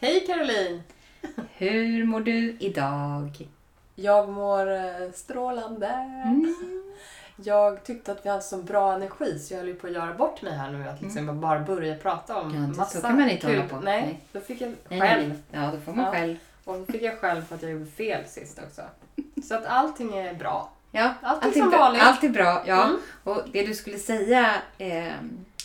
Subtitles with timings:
[0.00, 0.82] Hej Caroline!
[1.56, 3.48] Hur mår du idag?
[3.94, 5.86] Jag mår eh, strålande.
[5.86, 6.56] Mm.
[7.44, 10.42] Jag tyckte att vi hade så bra energi så jag höll på att göra bort
[10.42, 10.88] mig här nu.
[10.88, 12.62] Att liksom bara börja prata om Mm.
[12.62, 13.56] Ja, det- så massa kan man inte kul.
[13.56, 13.80] hålla på.
[13.80, 14.20] Nej, Nej.
[14.32, 15.28] då fick jag Nej, själv.
[15.28, 15.62] nej.
[15.62, 16.12] Ja, då får man Ja.
[16.12, 16.36] själv.
[16.64, 18.82] Och då fick jag själv för att jag gjorde fel sist också.
[19.48, 20.70] Så att allting är bra.
[20.92, 22.02] Ja, Allt är är som vanligt.
[22.02, 22.84] Allt är bra, ja.
[22.84, 22.96] Mm.
[23.24, 25.12] Och det du skulle säga eh,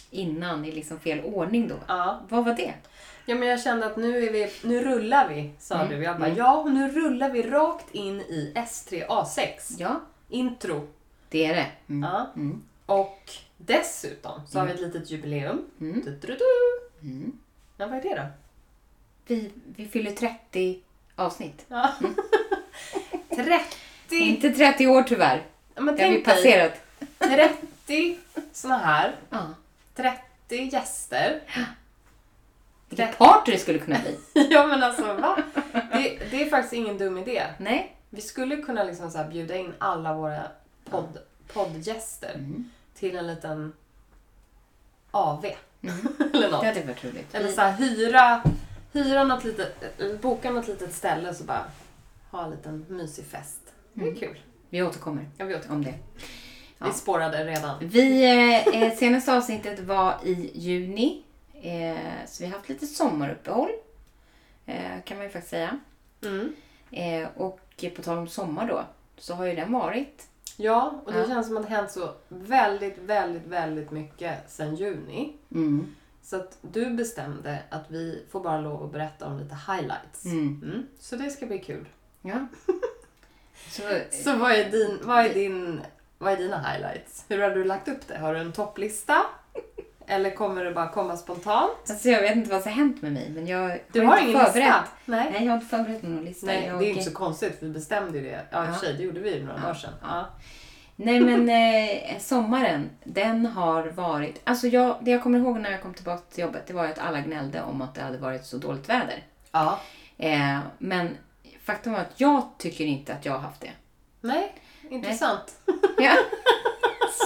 [0.10, 1.76] innan i liksom fel ordning då.
[1.88, 2.20] Ja.
[2.30, 2.74] Vad var det?
[3.26, 5.90] Ja, men jag kände att nu, är vi, nu rullar vi, sa Mm.
[5.90, 6.04] du.
[6.04, 6.38] Jag bara, Mm.
[6.38, 9.76] ja, och nu rullar vi rakt in i S3A6.
[9.78, 10.88] Ja, Intro.
[11.30, 11.68] det är det.
[11.90, 12.10] Mm.
[12.12, 12.32] Ja.
[12.36, 12.64] Mm.
[12.86, 15.66] Och dessutom så har vi ett litet jubileum.
[15.82, 16.02] Mm.
[16.06, 17.08] Du, du, du.
[17.08, 17.32] Mm.
[17.78, 18.26] Ja, vad är det då?
[19.28, 20.80] Vi, vi fyller 30
[21.16, 21.66] avsnitt.
[21.68, 21.90] Ja.
[23.36, 24.16] 30!
[24.16, 25.42] Inte 30 år tyvärr.
[25.76, 26.74] Ja, men Det har vi passerat.
[27.20, 28.18] 30
[28.54, 29.40] såna här, Ja.
[29.96, 31.42] 30 gäster.
[32.98, 34.20] Vilket party det skulle kunna bli.
[34.52, 35.44] ja men alltså va?
[35.74, 37.44] Det, det är faktiskt ingen dum idé.
[37.58, 37.96] Nej.
[38.10, 40.42] Vi skulle kunna liksom så bjuda in alla våra
[40.90, 41.18] podd,
[41.54, 42.70] poddgäster Mm.
[42.96, 43.74] till en liten
[45.12, 45.46] AV.
[45.82, 45.96] Mm.
[46.34, 46.66] Eller Det något.
[46.66, 47.36] hade varit roligt.
[47.36, 48.44] Eller så här hyra,
[48.92, 51.64] hyra något litet, boka något litet ställe så bara
[52.32, 53.60] ha en liten mysig fest.
[53.94, 54.20] Det är Mm.
[54.20, 54.40] kul.
[54.70, 55.70] Vi återkommer Jag vet.
[55.70, 55.94] om det.
[56.78, 56.86] Ja.
[56.86, 57.76] Vi spårade redan.
[57.82, 58.24] Vi,
[58.74, 61.24] eh, eh, senaste avsnittet var i juni.
[61.64, 63.70] Eh, så vi har haft lite sommaruppehåll.
[64.66, 65.80] Eh, kan man ju faktiskt säga.
[66.26, 66.54] Mm.
[66.92, 68.84] Eh, och på tal om sommar då.
[69.18, 70.28] Så har ju den varit.
[70.58, 71.28] Ja, och det Ja.
[71.28, 75.34] känns som att det hänt så väldigt, väldigt, väldigt mycket sedan juni.
[75.52, 75.96] Mm.
[76.24, 80.26] Så att du bestämde att vi får bara lov att berätta om lite highlights.
[80.26, 80.62] Mm.
[80.64, 80.88] Mm.
[81.00, 81.86] Så det ska bli kul.
[82.22, 82.48] Ja.
[83.70, 85.82] Så, Så vad är, din, vad, är din,
[86.18, 87.26] vad är dina highlights?
[87.28, 88.18] Hur har du lagt upp det?
[88.18, 89.22] Har du en topplista?
[90.08, 91.72] Eller kommer det bara komma spontant?
[91.90, 93.30] alltså jag vet inte vad som har hänt med mig.
[93.30, 94.56] Men jag Du har har inte ingen förberett.
[94.56, 94.84] lista?
[95.06, 95.30] Nej.
[95.32, 96.46] Nej, jag har inte förberett någon lista.
[96.48, 98.46] Nej, jag, det är inte så konstigt för vi bestämde ju det.
[98.52, 98.74] Ja, Ja.
[98.76, 99.62] sig, det gjorde vi några Ja.
[99.62, 99.94] dagar sedan.
[100.02, 100.26] Ja.
[100.96, 104.42] Nej men eh, sommaren, den har varit...
[104.44, 107.00] Alltså jag, det jag kommer ihåg när jag kom tillbaka till jobbet, det var att
[107.00, 109.24] alla gnällde om att det hade varit så dåligt väder.
[109.52, 109.80] ja.
[110.18, 111.18] Eh, men
[111.64, 113.72] faktum är att jag tycker inte att jag har haft det.
[114.22, 114.56] Nej,
[114.94, 115.54] intressant.
[115.98, 116.12] Ja.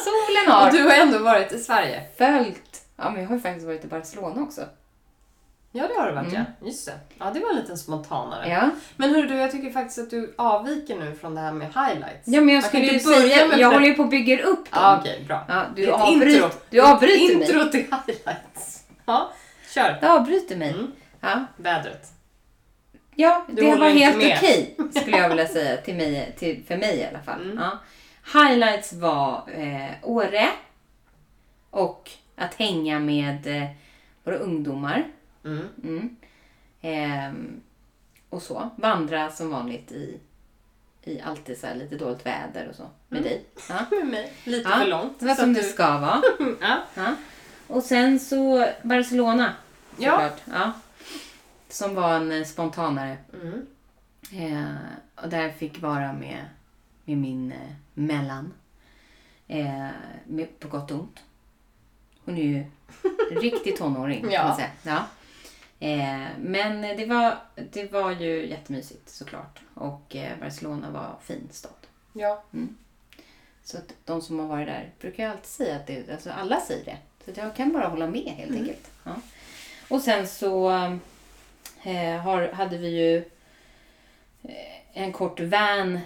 [0.04, 2.04] Solen har Och du har ändå varit i Sverige.
[2.18, 2.82] följt...
[2.98, 4.62] Ja, men jag har ju faktiskt varit i Barcelona också.
[5.72, 6.46] Ja, det har du varit Mm.
[6.60, 6.68] ja.
[6.68, 7.00] Just det.
[7.20, 8.50] Ja, det var en liten spontanare.
[8.50, 11.68] Ja, Men hur du, jag tycker faktiskt att du avviker nu från det här med
[11.68, 12.24] highlights.
[12.26, 13.48] ja men jag skulle ju säga...
[13.48, 14.82] med Jag håller ju på och bygger upp dem.
[14.84, 15.46] Ja, okej, bra.
[15.48, 16.50] Ja, Det du, avbryter, intro.
[16.70, 17.48] du avbryter mig.
[17.48, 18.84] Intro till highlights.
[19.06, 19.32] Ja,
[19.74, 19.98] kör.
[20.02, 20.70] Du avbryter mig.
[20.70, 20.92] Mm.
[21.22, 22.08] Ja, Vädret.
[23.18, 25.78] Ja Du det var helt okej skulle jag vilja säga.
[25.78, 27.42] Till mig, till, för mig i alla fall.
[27.42, 27.58] Mm.
[27.58, 27.80] Ja.
[28.42, 30.48] Highlights var eh, Åre
[31.70, 33.70] och att hänga med eh,
[34.24, 35.04] våra ungdomar.
[35.46, 35.68] Mm.
[35.84, 36.16] Mm.
[36.82, 37.62] Ehm,
[38.30, 38.70] och så.
[38.76, 40.20] Vandra som vanligt i,
[41.04, 42.84] i alltid så här lite dåligt väder och så.
[43.08, 43.24] Med Mm.
[43.30, 43.46] dig.
[43.70, 43.76] Ja.
[43.98, 44.34] Med mig.
[44.44, 45.20] Lite Ja, för långt.
[45.20, 46.22] Det var som att det du- ska vara.
[46.96, 47.16] Ja.
[47.68, 49.54] Och sen så Barcelona.
[49.96, 50.42] Såklart.
[50.54, 50.72] Ja.
[51.70, 53.18] Som var en eh, spontanare.
[53.34, 53.68] Mm.
[54.32, 54.76] Eh,
[55.24, 56.46] och där fick vara med,
[57.06, 57.58] med min eh,
[57.94, 58.54] mellan.
[59.48, 59.88] Eh,
[60.26, 61.20] med, på gott och ont.
[62.26, 62.66] Hon är ju
[63.42, 64.44] riktig tonåring kan Ja.
[64.48, 64.70] man säga.
[64.84, 65.06] Ja.
[65.80, 67.38] Eh, men det var,
[67.72, 69.60] det var ju jättemysigt såklart.
[69.74, 71.72] Och eh, Barcelona var fin stad.
[72.14, 72.44] Ja.
[73.64, 76.60] Så att de som har varit där brukar ju alltid säga att det, alltså alla
[76.62, 76.98] säger det.
[77.34, 78.62] Så jag kan bara hålla med helt Mm.
[78.62, 78.92] enkelt.
[79.04, 79.16] Ja.
[79.90, 80.70] Och sen så
[81.88, 83.18] eh, har, hade vi ju
[84.44, 86.00] eh, en kort van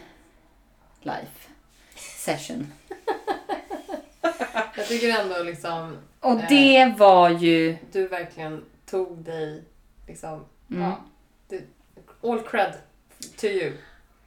[1.01, 1.49] life
[1.95, 2.71] session.
[4.75, 6.49] Jag tycker ändå liksom Och Eh.
[6.49, 7.77] det var ju...
[7.91, 9.63] du verkligen tog dig
[10.07, 10.83] liksom, Mm.
[10.83, 11.01] ja.
[11.47, 11.61] Det,
[12.23, 12.73] all cred
[13.37, 13.73] to you.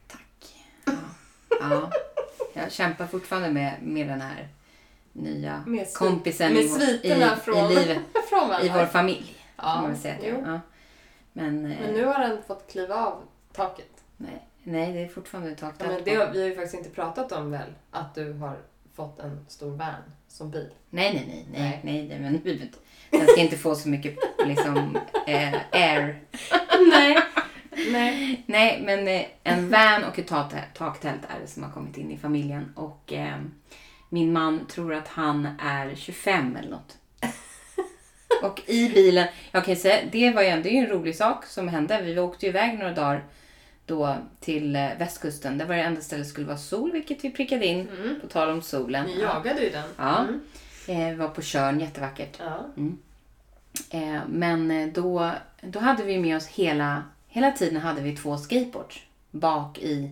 [0.07, 0.55] Tack.
[0.85, 0.91] Ja.
[1.59, 1.91] ja.
[2.53, 4.47] Jag kämpar fortfarande med, med den här
[5.13, 6.65] nya Med, kompisen med i,
[7.03, 7.15] i, i
[7.75, 7.99] livet.
[8.63, 9.35] I vår familj.
[9.57, 10.59] Ja, Kan man säga att ja.
[11.37, 13.21] Men, eh, Men nu har den fått kliva av
[13.53, 14.03] taket.
[14.17, 16.89] nej, nej, det är fortfarande tak Ja, men det, har- vi har ju faktiskt inte
[16.89, 18.57] pratat om väl att du har
[18.95, 19.93] fått en stor van
[20.27, 20.69] som bil.
[20.89, 22.07] Nej, nej, nej, nej, Nej.
[22.07, 22.79] nej, nej men vet-
[23.09, 24.15] den ska inte få så mycket
[24.45, 24.97] liksom,
[25.27, 26.19] eh, air.
[26.91, 27.17] Nej.
[28.47, 32.11] Nej, men eh, en van och ett tak- taktält är det som har kommit in
[32.11, 32.73] i familjen.
[32.75, 33.37] Och eh,
[34.09, 36.97] min man tror att han är 25 eller något.
[38.41, 42.01] Och i bilen, jag kan säga, det var ju ändå en rolig sak som hände.
[42.01, 43.23] Vi åkte ju iväg några dagar
[43.85, 45.57] då till eh, västkusten.
[45.57, 47.87] Det var det enda stället skulle vara sol, vilket vi prickade in.
[48.21, 49.05] På tal om solen.
[49.05, 49.89] Ni jagade ju den.
[49.97, 50.19] Ja.
[50.19, 50.41] Mm.
[50.87, 52.39] Eh, vi var på Tjörn, jättevackert.
[52.39, 52.65] Ja.
[53.89, 58.37] Eh, men eh, då, då hade vi med oss hela, hela tiden hade vi två
[58.37, 59.01] skateboards
[59.31, 60.11] bak i,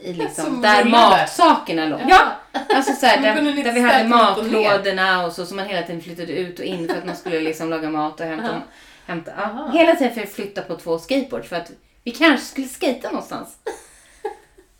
[0.00, 2.00] i liksom, Som där matsakerna låg.
[2.08, 2.32] Ja,
[2.68, 6.32] alltså så här, där, där vi hade matlådorna och så som man hela tiden flyttade
[6.32, 8.62] ut och in för att man skulle liksom laga mat och hämta.
[9.06, 9.70] hämta ja.
[9.72, 11.70] Hela tiden för att flytta på två skateboards för att
[12.04, 13.56] vi kanske skulle skata någonstans.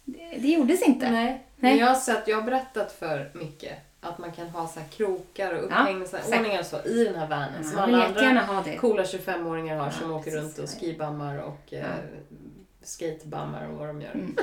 [0.06, 1.11] Det, det gjordes inte.
[1.11, 1.25] Nej.
[1.25, 1.41] Nej.
[1.56, 3.65] Men jag har sett, jag har berättat för Micke
[4.01, 7.65] att man kan ha så krokar och Ja, upphängningsordningar så i den här vanen.
[7.65, 8.77] som Ja, alla men jättegärna andra ha det.
[8.77, 10.59] coola 25-åringar har som Ja, åker precis.
[10.59, 11.85] runt och skibammar och eh,
[12.85, 14.11] skatebammar och vad de gör.
[14.15, 14.37] Mm.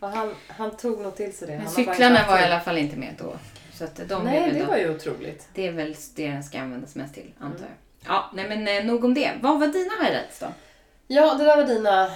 [0.00, 1.52] Han, han tog nog till sig det.
[1.54, 3.32] Men Han cyklarna var i alla fall inte med då.
[3.74, 5.48] Så att de Nej, det då- var ju otroligt.
[5.54, 7.68] Det är väl det den ska användas mest till, antar Mm.
[8.04, 8.14] jag.
[8.14, 9.32] Ja, nej men eh, nog om det.
[9.40, 10.46] Vad var dina highlights då?
[11.06, 12.10] Ja, det där var dina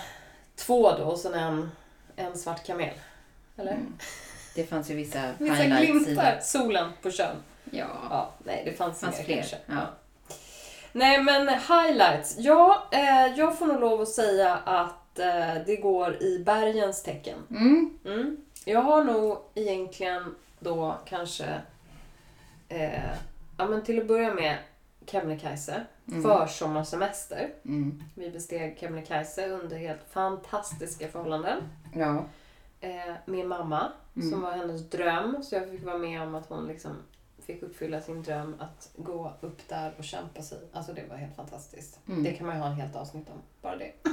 [0.56, 1.70] två då och sen en,
[2.16, 2.94] en svart kamel.
[3.56, 3.72] Eller?
[3.72, 3.96] Mm.
[4.54, 6.24] Det fanns ju vissa, Vissa highlights i glimtar.
[6.24, 6.42] det.
[6.42, 7.36] Solen på kön.
[7.70, 9.36] Ja, Ja, nej det fanns, fanns mer fler.
[9.36, 9.56] kanske.
[9.66, 9.80] Ja.
[10.92, 12.34] Nej men highlights.
[12.38, 17.38] Ja, eh, jag får nog lov att säga att eh, det går i bergens tecken.
[17.50, 17.98] Mm.
[18.04, 18.36] Mm.
[18.64, 21.60] Jag har nog egentligen då kanske,
[22.68, 23.10] eh,
[23.58, 24.58] ja men till att börja med
[25.06, 26.22] Kebnekaise, Mm.
[26.22, 27.50] försommarsemester.
[27.64, 28.02] Mm.
[28.14, 31.62] Vi besteg Kebnekaise under helt fantastiska förhållanden.
[31.94, 32.24] Ja.
[32.80, 34.30] Eh, med mamma, Mm.
[34.30, 35.42] som var hennes dröm.
[35.42, 36.92] Så jag fick vara med om att hon liksom
[37.46, 40.58] fick uppfylla sin dröm att gå upp där och kämpa sig.
[40.72, 41.98] Alltså det var helt fantastiskt.
[42.08, 42.22] Mm.
[42.24, 43.38] Det kan man ju ha en helt avsnitt om.
[43.62, 43.92] Bara det.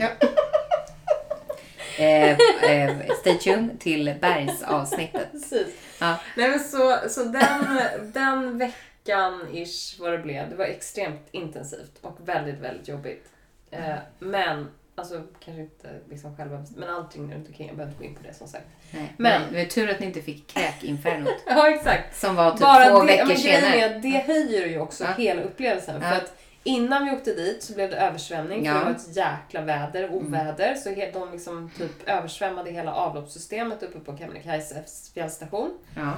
[2.00, 2.30] Eh,
[2.72, 5.32] eh, stay tuned till bergsavsnittet.
[5.32, 5.68] Precis.
[6.00, 6.20] Ja.
[6.38, 7.82] Nej men så, så den,
[8.14, 13.26] den veckan ish vad det blev, det var extremt intensivt och väldigt, väldigt jobbigt.
[13.72, 18.10] Eh, men, alltså kanske inte liksom själva, men allting runt omkring, jag behöver inte gå
[18.10, 18.66] in på det som sagt.
[18.92, 19.14] Nej.
[19.18, 21.34] Men- Men det var tur att ni inte fick kräkinfernot.
[21.48, 22.20] Ja exakt.
[22.20, 24.00] Som var typ Bara två det, veckor senare.
[24.00, 25.10] det höjer ju också Ja.
[25.18, 26.02] hela upplevelsen.
[26.02, 26.10] Ja.
[26.10, 28.72] För att innan vi åkte dit så blev det översvämning Ja.
[28.72, 28.82] Mm.
[28.84, 30.76] för det var ett jäkla väder, oväder.
[30.76, 35.78] Så he- de liksom typ översvämmade hela avloppssystemet uppe på Kebnekaises fjällstation.
[35.96, 36.14] Ja.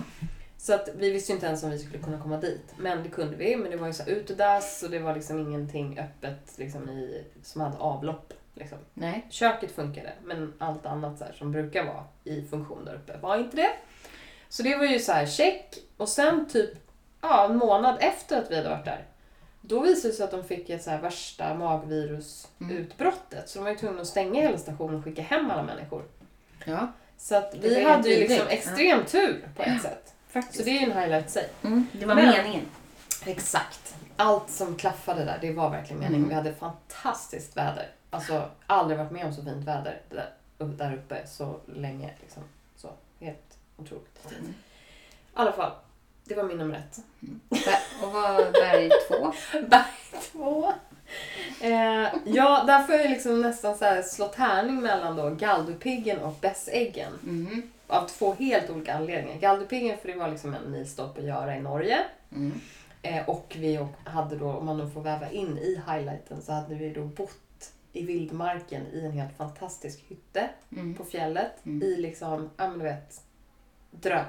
[0.58, 2.74] Så att vi visste ju inte ens om vi skulle kunna komma dit.
[2.78, 3.56] Men det kunde vi.
[3.56, 7.62] Men det var ju så utedass och det var liksom ingenting öppet liksom i, som
[7.62, 8.34] hade avlopp.
[8.54, 8.78] Liksom.
[8.94, 9.26] Nej.
[9.30, 13.38] Köket funkade, men allt annat så här, som brukar vara i funktion där uppe var
[13.38, 13.70] inte det.
[14.50, 15.76] Så det var ju så här check.
[15.98, 16.70] Och sen typ
[17.22, 19.06] ja, en månad efter att vi hade varit där,
[19.62, 23.50] då visade det sig att de fick ett så här värsta magvirusutbrottet.
[23.50, 26.04] Så de var ju tvungna att stänga hela stationen och skicka hem alla människor.
[26.66, 26.88] Ja,
[27.18, 30.14] Så att vi hade ju liksom extrem tur på ett sätt.
[30.28, 30.58] faktiskt.
[30.60, 31.50] Så det är ju en highlight i sig.
[31.64, 32.66] Mm, det var Men- meningen.
[33.26, 33.96] Exakt.
[34.16, 36.20] Allt som klaffade där, det var verkligen meningen.
[36.20, 36.30] Mm.
[36.30, 37.90] Vi hade fantastiskt väder.
[38.10, 42.14] Alltså, aldrig varit med om så fint väder där, där uppe så länge.
[42.22, 42.44] Liksom.
[42.76, 44.26] Så, helt otroligt.
[44.40, 44.50] Mm.
[44.52, 44.54] I
[45.34, 45.72] alla fall,
[46.32, 47.00] det var min nummer ett.
[48.04, 49.34] Och vad var berg två?
[49.68, 50.74] Berg två.
[51.62, 56.36] Eh, ja, där får jag liksom nästan så här slå tärning mellan då Galdhöpiggen och
[56.42, 57.14] Bässäggen.
[57.24, 57.62] Mm.
[57.88, 59.40] Av två helt olika anledningar.
[59.40, 62.00] Galdhöpiggen för det var liksom en milstopp att göra i Norge.
[62.32, 62.62] Mm.
[63.02, 66.76] Eh, och vi hade då, om man nu får väva in i highlighten, så hade
[66.76, 70.94] vi då bott i vildmarken i en helt fantastisk hytte Mm.
[70.96, 71.66] på fjället.
[71.66, 71.88] Mm.
[71.88, 73.22] I liksom, ja men du vet,
[73.92, 74.26] dröm.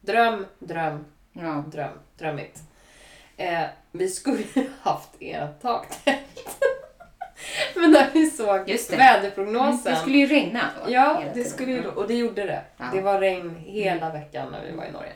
[0.00, 1.04] Dröm, dröm,
[1.38, 1.64] Ja.
[1.72, 1.98] dröm.
[2.18, 2.60] Drömmigt.
[3.36, 3.62] Eh,
[3.92, 4.44] vi skulle
[4.80, 6.58] haft ert taktält.
[7.76, 8.96] men när vi såg Just det.
[8.96, 9.92] väderprognosen.
[9.92, 10.92] Det skulle ju regna då.
[10.92, 12.62] Ja, det skulle ju, och det gjorde det.
[12.76, 12.84] Ja.
[12.92, 15.12] Det var regn hela veckan när vi var i Norge.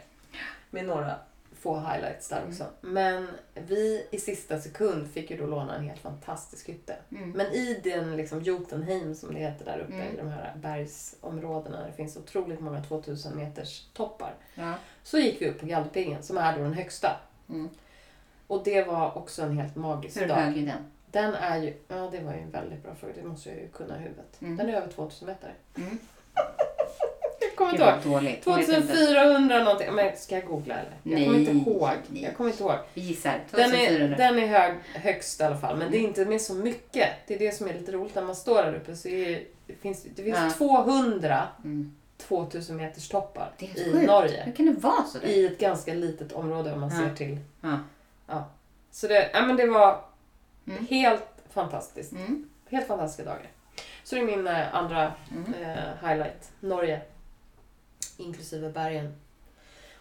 [0.71, 1.15] Med några
[1.61, 2.65] få highlights där också.
[2.81, 6.97] Men vi i sista sekund fick ju då låna en helt fantastisk hytte.
[7.11, 7.31] Mm.
[7.31, 10.15] Men i den liksom Jotunheim som det heter där uppe Mm.
[10.15, 14.35] i de här bergsområdena det finns otroligt många 2000 meters toppar.
[14.55, 14.75] Ja.
[15.03, 17.17] Så gick vi upp på Galdhöpiggen som är då den högsta.
[17.49, 17.69] Mm.
[18.47, 20.35] Och det var också en helt magisk Hur dag.
[20.37, 20.85] hög är den?
[21.11, 23.69] Den är ju, ja det var ju en väldigt bra fråga, det måste jag ju
[23.69, 24.41] kunna i huvudet.
[24.43, 24.57] Mm.
[24.57, 25.55] Den är över 2000 meter.
[25.77, 25.99] Mm.
[27.41, 28.15] Jag kommer inte ihåg.
[28.15, 28.47] dåligt.
[28.47, 28.81] Jag vet inte.
[28.89, 29.95] 2400 någonting.
[29.95, 30.93] Men ska jag googla eller?
[31.19, 31.63] Jag kommer inte Nej.
[31.63, 31.89] ihåg.
[32.09, 32.23] Nej.
[32.23, 32.75] Jag kommer inte ihåg.
[32.95, 33.41] Vi gissar.
[33.51, 34.15] Den 2400.
[34.15, 37.09] är, den är hög, högst i alla fall, men det är inte med så mycket.
[37.27, 38.97] Det är det som är lite roligt när man står där uppe.
[38.97, 40.51] Så är, det finns, det finns Ja.
[40.59, 41.97] 200 Mm.
[42.21, 44.07] 2000 meters toppar i sjukt.
[44.07, 44.43] Norge.
[44.43, 45.19] Hur kan det vara så?
[45.19, 45.27] där?
[45.27, 46.97] I ett ganska litet område om man Ja.
[47.09, 47.39] ser till.
[48.27, 48.45] Ja.
[48.91, 50.05] Så det, ja, men det var
[50.67, 50.87] Mm.
[50.87, 52.13] helt fantastiskt.
[52.13, 52.51] Mm.
[52.71, 53.47] helt fantastiska dagar.
[54.05, 55.55] Så det är min eh, andra Mm.
[55.55, 56.51] eh, highlight.
[56.61, 57.01] Norge.
[58.17, 59.15] Inklusive bergen.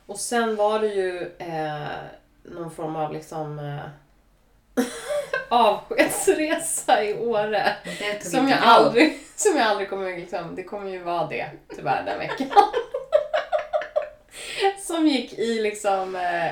[0.06, 1.88] Och sen var det ju eh,
[2.44, 3.80] någon form av liksom eh,
[5.50, 7.74] avskedsresa i Åre.
[8.22, 12.20] Som jag, aldrig, som jag aldrig kommer liksom, det kommer ju vara det tyvärr den
[12.20, 12.48] veckan.
[14.88, 16.48] som gick i liksom eh,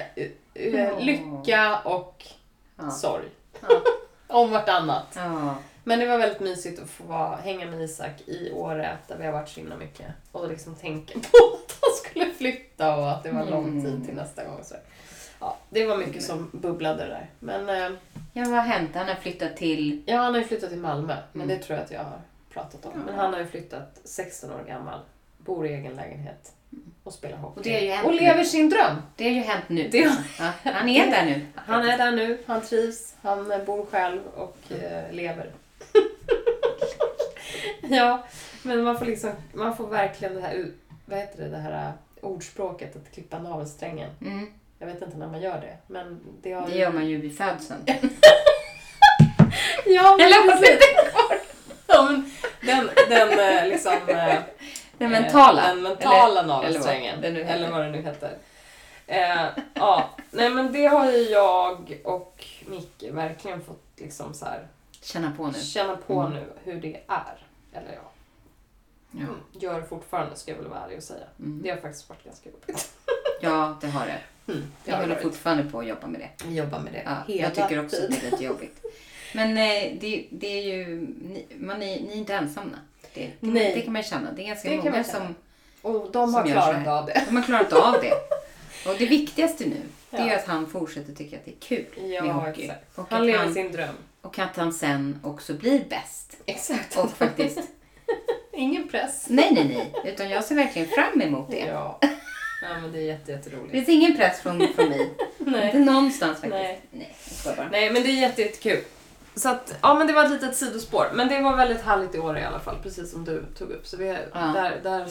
[0.53, 2.25] eh, lycka och
[2.79, 2.91] Ja.
[2.91, 3.25] sorg.
[3.61, 3.81] Ja.
[4.27, 5.05] Om vartannat.
[5.15, 5.55] Ja.
[5.83, 9.25] Men det var väldigt mysigt att få vara, hänga med Isak i Åre där vi
[9.25, 10.05] har varit så himla mycket.
[10.31, 13.83] Och liksom tänka på att han skulle flytta och att det var lång Mm.
[13.85, 14.59] tid till nästa gång.
[14.63, 14.75] Så.
[15.39, 17.29] Ja, det var mycket som bubblade där.
[17.39, 17.97] Men eh,
[18.33, 18.89] ja, vad har hänt?
[18.95, 20.03] Han har flyttat till...
[20.05, 21.15] ja, han har ju flyttat till Malmö.
[21.33, 21.57] Men Mm.
[21.57, 22.91] det tror jag att jag har pratat om.
[23.05, 24.99] Men han har ju flyttat 16 år gammal,
[25.37, 26.51] bor i egen lägenhet
[27.03, 27.59] och spelar hockey.
[27.59, 28.19] Och det är ju hänt och nu.
[28.19, 28.95] lever sin dröm.
[29.15, 29.87] Det har ju hänt nu.
[29.91, 29.97] Det-
[30.39, 31.45] Ja, han är där nu.
[31.55, 35.51] Han är där nu, han trivs, han eh, bor själv och eh, lever.
[37.81, 38.23] ja,
[38.63, 40.73] men man får liksom, man får verkligen det här, u-
[41.05, 41.91] vad heter det, det här eh,
[42.21, 44.09] ordspråket att klippa navelsträngen.
[44.21, 44.47] Mm.
[44.79, 47.37] Jag vet inte när man gör det, men det har Det gör man ju vid
[47.37, 47.85] födseln.
[49.85, 50.79] Ja, men Eller precis.
[51.87, 52.31] ja, men
[52.61, 53.93] den, den eh, liksom...
[54.07, 54.39] eh,
[54.97, 55.67] Den mentala.
[55.67, 57.23] Den mentala navelsträngen.
[57.23, 57.39] eller.
[57.41, 58.37] Eller vad det nu heter.
[59.07, 64.67] Eh, ja, nej men det har ju jag och Micke verkligen fått liksom så här,
[65.01, 65.53] Känna på nu.
[65.53, 66.33] känna på Mm.
[66.33, 67.37] nu hur det är.
[67.73, 68.11] Eller ja,
[69.11, 71.25] Ja, mm, gör fortfarande ska jag väl vara ärlig och säga.
[71.39, 71.61] mm.
[71.63, 72.91] Det har faktiskt varit ganska jobbigt.
[73.41, 74.19] ja det har det.
[74.47, 76.29] Mm, Jag håller fortfarande på att jobba med det.
[76.47, 78.85] Vi jobbar med det Ja, hela jag tycker också att det är lite jobbigt.
[79.33, 80.85] Men eh, det, det är ju,
[81.21, 82.77] ni, man är, ni är inte ensamma.
[83.13, 83.71] Det, det, Nej.
[83.75, 84.31] det kan man känna.
[84.31, 85.35] Det är ganska Det många som
[85.81, 87.23] Och de har klarat av det.
[87.29, 88.13] de har klarat av det.
[88.91, 89.75] Och det viktigaste nu,
[90.09, 90.35] det är Ja.
[90.35, 92.61] att han fortsätter tycka att det är kul med Ja, hockey.
[92.63, 92.97] exakt.
[92.97, 93.95] Och Han lever han, sin dröm.
[94.21, 96.37] och att han sen också blir bäst.
[96.45, 96.97] Exakt.
[96.97, 97.59] Och faktiskt,
[98.53, 99.25] Ingen press.
[99.29, 101.59] nej nej nej, utan jag ser verkligen fram emot det.
[101.59, 101.99] Ja.
[102.61, 103.71] Ja, men det är jätte, Det jätteroligt.
[103.71, 105.09] finns ingen press från, från mig.
[105.65, 106.53] Inte någonstans faktiskt.
[106.53, 106.81] Nej.
[106.91, 107.69] Nej, jag bara.
[107.71, 108.83] Nej, men det är jätte, jättekul.
[109.35, 111.05] Så att, ja men det var ett litet sidospår.
[111.13, 113.87] Men det var väldigt härligt i år i alla fall, precis som du tog upp.
[113.87, 114.39] Så vi, Ja.
[114.39, 115.07] där, där,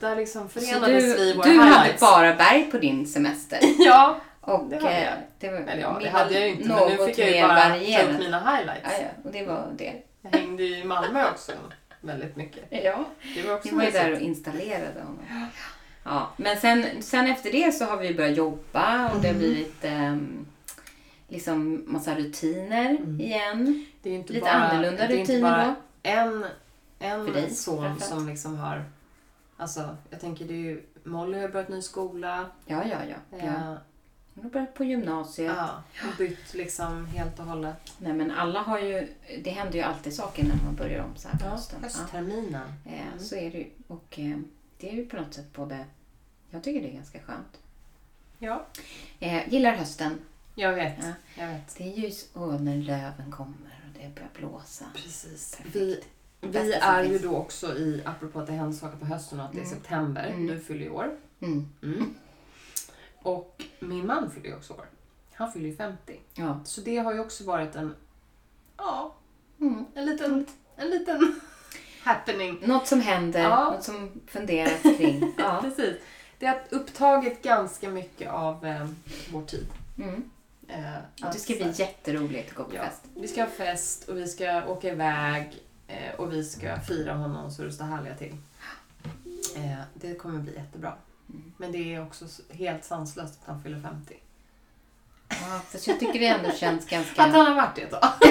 [0.00, 2.00] där liksom förenades vi i du, våra du hade highlights.
[2.00, 3.58] bara berg på din semester.
[3.78, 5.02] Ja, Och Det hade jag.
[5.02, 6.68] eh, det var eller ja, det hade jag ju inte.
[6.68, 8.82] Men nu fick jag ju bara ta upp mina highlights.
[8.84, 9.92] Ja, ja, och det var det.
[10.22, 11.52] Jag hängde ju i Malmö också
[12.00, 12.64] väldigt mycket.
[12.84, 13.04] Ja.
[13.36, 15.18] Det var också Vi var ju där och installerade honom.
[15.30, 15.46] Ja,
[16.36, 19.38] men sen, sen efter det så har vi börjat jobba och det har Mm.
[19.38, 20.46] blivit ehm,
[21.28, 23.20] liksom massa rutiner Mm.
[23.20, 23.86] igen.
[24.02, 25.74] Det är inte Lite bara, annorlunda det är inte bara då.
[26.10, 26.44] en,
[27.26, 28.84] För dig, en son som liksom har...
[29.56, 30.82] Alltså, jag tänker det är ju...
[31.04, 32.46] Molly har börjat ny skola.
[32.66, 33.38] Ja, ja, ja.
[33.38, 33.44] ja.
[33.46, 33.74] Eh,
[34.34, 35.52] Hon har börjat på gymnasiet.
[35.56, 37.92] ja, och bytt liksom helt och hållet.
[37.98, 39.08] Nej, men alla har ju...
[39.44, 41.78] Det händer ju alltid saker när man börjar om så här på Ja, hösten.
[41.82, 41.86] Ja.
[41.88, 42.72] höstterminen.
[42.86, 43.66] Eh, Så är det ju.
[43.86, 44.38] Och eh,
[44.80, 45.84] det är ju på något sätt både...
[46.50, 47.60] Jag tycker det är ganska skönt.
[48.38, 48.66] Ja,
[49.20, 50.18] Eh, gillar hösten.
[50.54, 50.94] jag vet.
[51.02, 51.12] Ja.
[51.42, 51.76] Jag vet.
[51.76, 54.84] Det är ju så- åh, när löven kommer och det börjar blåsa.
[54.94, 55.56] Precis.
[55.56, 55.76] Perfekt.
[55.76, 56.00] Vi,
[56.40, 59.52] vi är ju då också i, apropå att det händer saker på hösten och att
[59.52, 59.74] det är Mm.
[59.78, 60.26] september.
[60.28, 60.46] Mm.
[60.46, 61.16] Du fyller ju år.
[61.40, 61.68] Mm.
[61.82, 62.14] Mm.
[63.22, 64.86] Och min man fyller ju också år.
[65.34, 66.20] Han fyller ju 50.
[66.34, 66.60] Ja.
[66.64, 67.94] Så det har ju också varit en,
[68.76, 69.14] ja,
[69.60, 69.84] Mm.
[69.94, 70.46] en liten,
[70.76, 71.40] en liten
[72.02, 72.58] happening.
[72.62, 73.64] Något som händer, Ja.
[73.70, 75.34] något som funderas kring.
[75.38, 75.58] Ja.
[75.62, 75.96] Precis.
[76.38, 78.88] Det har upptagit ganska mycket av eh,
[79.32, 79.66] vår tid.
[79.98, 80.30] Mm.
[80.68, 83.00] Eh, att det ska bli här- jätteroligt att gå på Ja, fest.
[83.14, 87.50] vi ska ha fest och vi ska åka iväg eh, och vi ska fira honom
[87.50, 88.36] så det står härliga till.
[89.56, 90.92] Eh, det kommer bli jättebra.
[91.28, 91.52] Mm.
[91.56, 94.14] Men det är också helt sanslöst att han fyller 50.
[95.28, 97.22] Ja, fast jag tycker det ändå känns ganska...
[97.22, 98.10] Att han har varit det ett tag.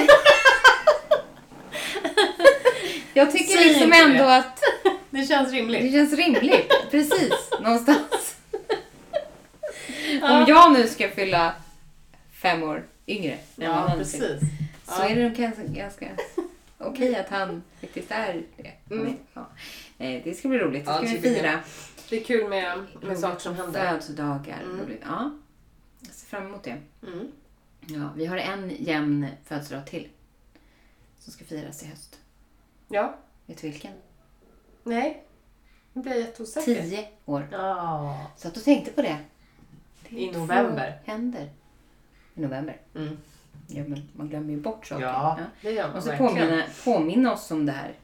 [3.14, 4.36] Jag tycker Säg liksom ändå det.
[4.36, 4.60] att
[5.10, 5.92] Det känns det rimligt.
[5.92, 6.72] känns rimligt.
[6.90, 8.36] Precis, någonstans.
[10.20, 10.38] Ja.
[10.40, 11.54] Om jag nu ska fylla
[12.32, 14.20] fem år yngre än Ja, han precis.
[14.20, 14.36] så
[14.86, 15.08] Ja.
[15.08, 16.08] är det nog ganska, ganska
[16.78, 18.94] okej att han faktiskt är det.
[18.94, 19.16] Mm.
[19.34, 19.48] Ja.
[19.98, 20.86] Eh, Det ska bli roligt.
[20.86, 21.60] Det ska det vi fira.
[22.08, 23.86] Det är kul med, med saker som händer.
[23.86, 24.58] Födelsedagar.
[24.62, 24.86] Mm.
[25.06, 25.30] Ja,
[26.00, 26.76] jag ser fram emot det.
[27.06, 27.28] Mm.
[27.86, 30.08] Ja, vi har en jämn födelsedag till.
[31.18, 32.19] Som ska firas i höst.
[32.92, 33.14] Ja.
[33.46, 33.92] Vet du vilken?
[34.84, 35.24] Nej.
[35.92, 36.82] Nu blir jag jätteosäker.
[36.82, 37.48] Tio år.
[37.52, 38.26] Ja.
[38.36, 39.16] Så att du tänkte på det.
[40.08, 41.00] det I november.
[41.04, 41.50] händer.
[42.34, 42.80] I november.
[42.94, 43.18] Mm.
[43.66, 45.04] Ja, men man glömmer ju bort saker.
[45.04, 46.34] Ja, det gör man Och så verkligen.
[46.34, 47.94] påminna, påminna oss om det här.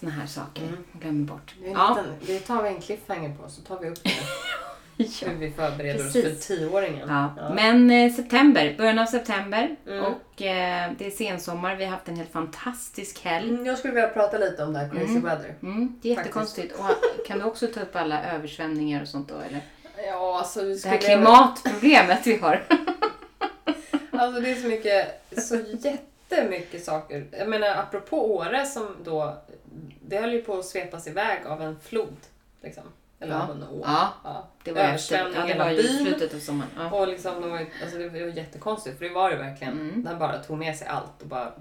[0.00, 0.62] Såna här saker.
[0.62, 0.84] Mm.
[0.92, 1.54] Man glömmer bort.
[1.60, 4.04] Det, är en Ja, liten, det tar vi en cliffhanger på så tar vi upp
[4.04, 4.10] det.
[4.98, 6.46] hur vi förbereder oss precis.
[6.46, 7.08] för tioåringen.
[7.08, 7.34] Ja.
[7.36, 7.54] Ja.
[7.54, 9.76] Men eh, september, början av september.
[9.86, 10.04] Mm.
[10.04, 11.76] Och eh, det är sensommar.
[11.76, 13.48] Vi har haft en helt fantastisk helg.
[13.48, 15.22] Mm, Jag skulle vilja prata lite om det här crazy Mm.
[15.22, 15.54] weather.
[15.62, 16.74] Mm, det är jättekonstigt.
[16.78, 19.34] Och kan du också ta upp alla översvämningar och sånt då?
[19.34, 19.60] Eller?
[20.06, 22.62] Ja, alltså, Det här klimatproblemet vi har.
[24.10, 27.26] Alltså det är så mycket, så jättemycket saker.
[27.38, 29.36] Jag menar apropå Åre som då,
[30.06, 32.16] det höll ju på att svepas iväg av en flod.
[32.62, 32.82] Liksom.
[33.20, 33.48] Eller Ja.
[33.70, 33.80] å.
[33.84, 34.46] Ja, Ja.
[34.64, 35.98] det var, Översvämning ja, det hela byn.
[36.06, 36.70] slutet av sommaren.
[36.76, 36.90] Ja.
[37.00, 39.72] Och liksom, de var, alltså det var jättekonstigt för det var det verkligen.
[39.80, 40.04] Mm.
[40.04, 41.52] Den bara tog med sig allt och bara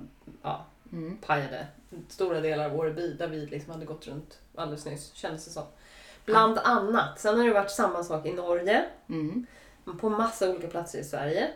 [0.44, 1.18] ja, Mm.
[1.18, 1.68] pajade
[2.10, 5.52] stora delar av Åre by där vi liksom hade gått runt alldeles nyss, kändes det
[5.52, 5.64] som.
[6.26, 7.20] Bland annat.
[7.20, 8.86] Sen har det varit samma sak i Norge.
[9.10, 9.46] Mm.
[10.00, 11.48] På massa olika platser i Sverige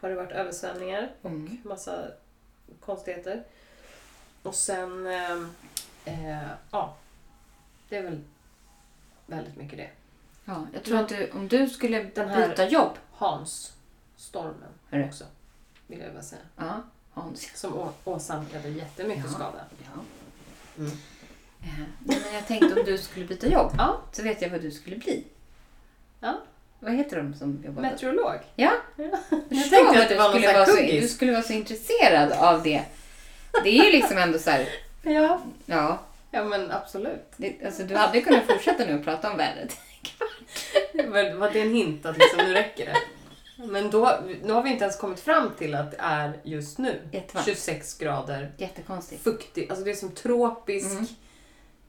[0.00, 1.58] har det varit översvämningar och Mm.
[1.64, 1.92] massa
[2.80, 3.42] konstigheter.
[4.42, 5.32] Och sen, eh,
[6.04, 6.96] eh, ja,
[7.88, 8.20] det är väl
[9.28, 9.88] väldigt mycket det.
[10.44, 12.92] Ja, jag tror att du, om du skulle Den här- byta jobb.
[13.12, 13.72] Hans,
[14.16, 14.54] stormen
[14.90, 15.04] Hörru.
[15.04, 15.24] också,
[15.86, 16.40] vill jag bara säga.
[16.56, 16.82] Ja,
[17.12, 17.50] Hans.
[17.54, 19.32] Som å- åsamkade jättemycket Ja.
[19.32, 19.60] skada.
[19.84, 20.00] Ja.
[20.78, 20.90] Mm.
[21.62, 21.68] Eh,
[22.04, 23.72] nej, Men jag tänkte om du skulle byta jobb.
[23.78, 24.00] Ja.
[24.12, 25.24] Så vet jag vad du skulle bli.
[26.20, 26.38] Ja.
[26.80, 27.90] Vad heter de som jobbar där?
[27.90, 28.40] Meteorolog.
[28.56, 28.72] Ja.
[28.96, 29.04] Ja.
[29.04, 31.02] Jag förstår tänkte att det du var någon skulle, sån här vara så, kuggis.
[31.02, 32.84] du skulle vara så intresserad av det.
[33.64, 34.68] Det är ju liksom ändå så här,
[35.02, 35.40] Ja.
[35.66, 35.98] ja.
[36.30, 37.32] Ja, men absolut.
[37.36, 39.76] Det, alltså, du hade kunnat fortsätta nu och prata om vädret.
[40.94, 42.96] Var, var det en hint att liksom, nu räcker det?
[43.66, 47.00] Men då, nu har vi inte ens kommit fram till att det är just nu
[47.12, 47.46] Jättevarmt.
[47.48, 49.22] 26 grader, Jättekonstigt.
[49.24, 51.06] fuktigt, alltså det är som tropisk, Mm.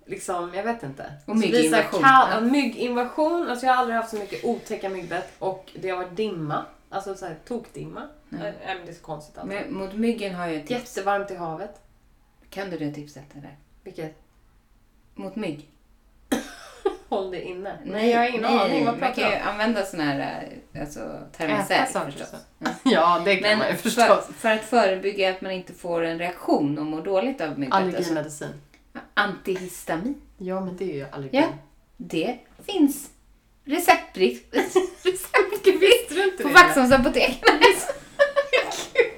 [0.06, 1.04] liksom, jag vet inte.
[1.26, 2.02] Och Alltså, mygginvasion.
[2.04, 2.40] kall- Ja.
[2.40, 6.66] Mygginvasion, alltså jag har aldrig haft så mycket otäcka myggbett och det har varit dimma,
[6.90, 8.08] alltså så här tokdimma.
[8.30, 9.56] Nej, men det är så konstigt alltså.
[9.56, 10.80] Men mot myggen har jag ett tips.
[10.98, 11.82] Jättevarmt i havet.
[12.50, 13.58] Kan du det tipset eller?
[13.84, 14.16] Vilket,
[15.20, 15.70] Mot mygg?
[17.10, 17.78] håll det inne.
[17.86, 20.48] Nej, jag har ingen aning, vad Man kan ju använda sån här
[20.82, 22.30] alltså, Äta termosär förstås.
[22.30, 22.36] så.
[22.90, 23.22] Ja.
[23.26, 24.06] Det kan man ju förstås.
[24.26, 27.74] för, för att förebygga att man inte får en reaktion och mår dåligt av myggbett.
[27.74, 28.54] Alltså, Allergimedicin.
[29.14, 30.22] antihistamin.
[30.38, 31.38] Ja, men det är ju allergi.
[31.38, 31.48] Ja.
[31.98, 33.10] Det finns
[33.66, 34.48] receptfritt
[35.04, 36.50] receptfritt Visste du inte på?
[36.50, 37.44] Vaxholms apotek.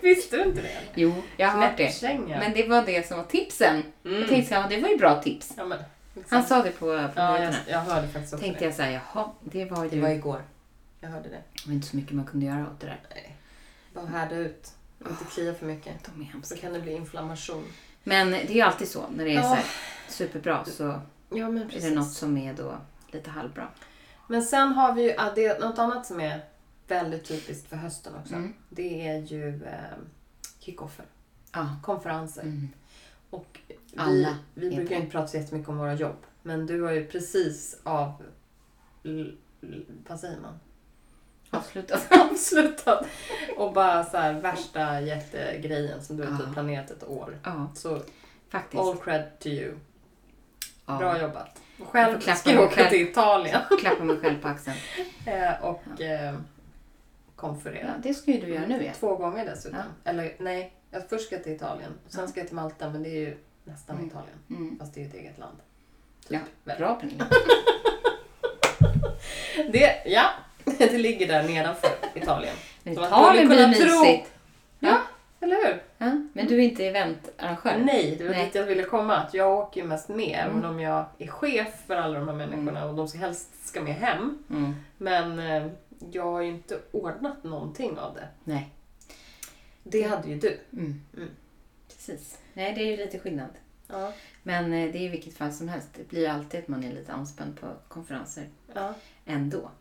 [0.15, 0.77] Visste du inte det?
[0.95, 1.83] Jo, jag har hört det.
[1.87, 2.39] Knäppkänga.
[2.39, 3.83] Men det var det som var tipsen.
[4.05, 4.19] Mm.
[4.19, 5.53] Jag tänkte så här, det var ju bra tips.
[5.57, 5.77] Ja, men,
[6.13, 6.37] liksom.
[6.37, 8.65] Han sa det på, på Ja, jag, jag hörde faktiskt också tänkte det.
[8.65, 9.89] jag så här, jaha, det var ju...
[9.89, 10.41] Det var igår.
[10.99, 11.35] Jag hörde det.
[11.53, 12.99] det var inte så mycket man kunde göra åt det där.
[13.15, 13.35] Nej.
[13.93, 14.71] Bara härda ut.
[15.09, 15.93] Inte klia för mycket.
[16.05, 16.55] De är hemska.
[16.55, 17.63] Så kan det bli inflammation.
[18.03, 19.57] Men det är ju alltid så när det är Ja.
[20.07, 20.83] så superbra så
[21.29, 22.77] Ja, är det något som är då
[23.11, 23.67] lite halvbra.
[24.27, 26.41] Men sen har vi ju det är något annat som är
[26.91, 28.33] väldigt typiskt för hösten också.
[28.35, 28.53] Mm.
[28.69, 29.97] Det är ju eh,
[30.59, 31.05] kickoffer,
[31.53, 31.67] Ja.
[31.83, 32.41] konferenser.
[32.41, 32.69] Mm.
[33.29, 35.01] Och vi, Alla vi brukar på.
[35.01, 36.15] inte prata så jättemycket om våra jobb.
[36.43, 38.23] Men du har ju precis av...
[40.07, 40.59] Vad säger man?
[41.49, 42.07] Avslutat.
[42.31, 43.05] avslutat.
[43.57, 46.37] Och bara så här värsta jättegrejen som du har Ja.
[46.37, 47.39] typ planerat ett år.
[47.43, 48.01] Ja, Så
[48.49, 48.81] faktiskt.
[48.83, 49.73] all cred to you.
[50.85, 50.97] Ja.
[50.97, 51.61] Bra jobbat.
[51.79, 54.77] Och själv ska jag åka till Italien Klappa mig själv på axeln.
[55.25, 56.35] eh, och eh,
[57.41, 57.87] konferera.
[57.87, 58.91] Ja, det ska ju du göra nu ja.
[58.99, 59.79] Två gånger dessutom.
[60.05, 60.11] Ja.
[60.11, 61.91] Eller nej, jag först ska jag till Italien.
[62.07, 62.27] Sen Ja.
[62.27, 64.07] ska jag till Malta men det är ju nästan Mm.
[64.07, 64.37] Italien.
[64.49, 64.79] Mm.
[64.79, 65.57] Fast det är ju ett eget land.
[66.27, 66.39] Typ.
[66.65, 67.25] Ja, bra Pernilla.
[69.71, 70.25] Det, ja,
[70.77, 72.55] det ligger där nedanför Italien.
[72.83, 74.31] Men Italien blir tro- mysigt.
[74.79, 74.97] Ja,
[75.39, 75.81] eller hur?
[75.97, 77.77] Ja, men du är inte eventarrangör?
[77.85, 79.15] Nej, det var dit jag ville komma.
[79.17, 80.57] Att jag åker ju mest med, Mm.
[80.57, 83.81] även om jag är chef för alla de här människorna och de ska helst ska
[83.81, 84.37] med hem.
[84.49, 84.75] Mm.
[84.97, 85.67] Men eh,
[86.11, 88.27] jag har ju inte ordnat någonting av det.
[88.43, 88.69] Nej.
[89.83, 90.59] Det hade ju du.
[90.73, 91.01] Mm.
[91.17, 91.29] Mm.
[91.87, 92.37] Precis.
[92.53, 93.49] Nej, det är ju lite skillnad.
[93.87, 94.13] Ja.
[94.43, 95.87] Men eh, det är i vilket fall som helst.
[95.97, 98.93] Det blir alltid att man är lite anspänd på konferenser Ja.
[99.25, 99.71] ändå.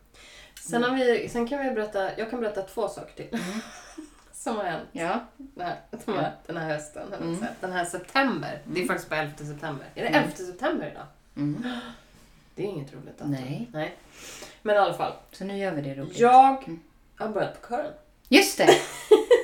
[0.61, 3.40] Sen, har vi, sen kan vi berätta, jag kan berätta två saker till.
[3.40, 3.61] Mm.
[4.33, 5.24] Som har hänt Ja.
[5.37, 7.12] den här, har hänt den här hösten.
[7.12, 7.42] Mm.
[7.42, 7.54] här.
[7.61, 8.62] Den här september.
[8.64, 8.88] Det är Mm.
[8.88, 9.87] faktiskt på 11 september.
[9.94, 10.22] Är det Mm.
[10.24, 11.06] 11 september idag?
[11.37, 11.62] Mm.
[12.54, 13.30] Det är inget roligt datum.
[13.33, 13.70] Nej.
[13.72, 13.94] Nej.
[14.62, 15.12] Men i alla fall.
[15.33, 16.18] Så nu gör vi det roligt.
[16.18, 16.81] Jag Mm.
[17.18, 17.92] har börjat på kören.
[18.29, 18.64] Just det!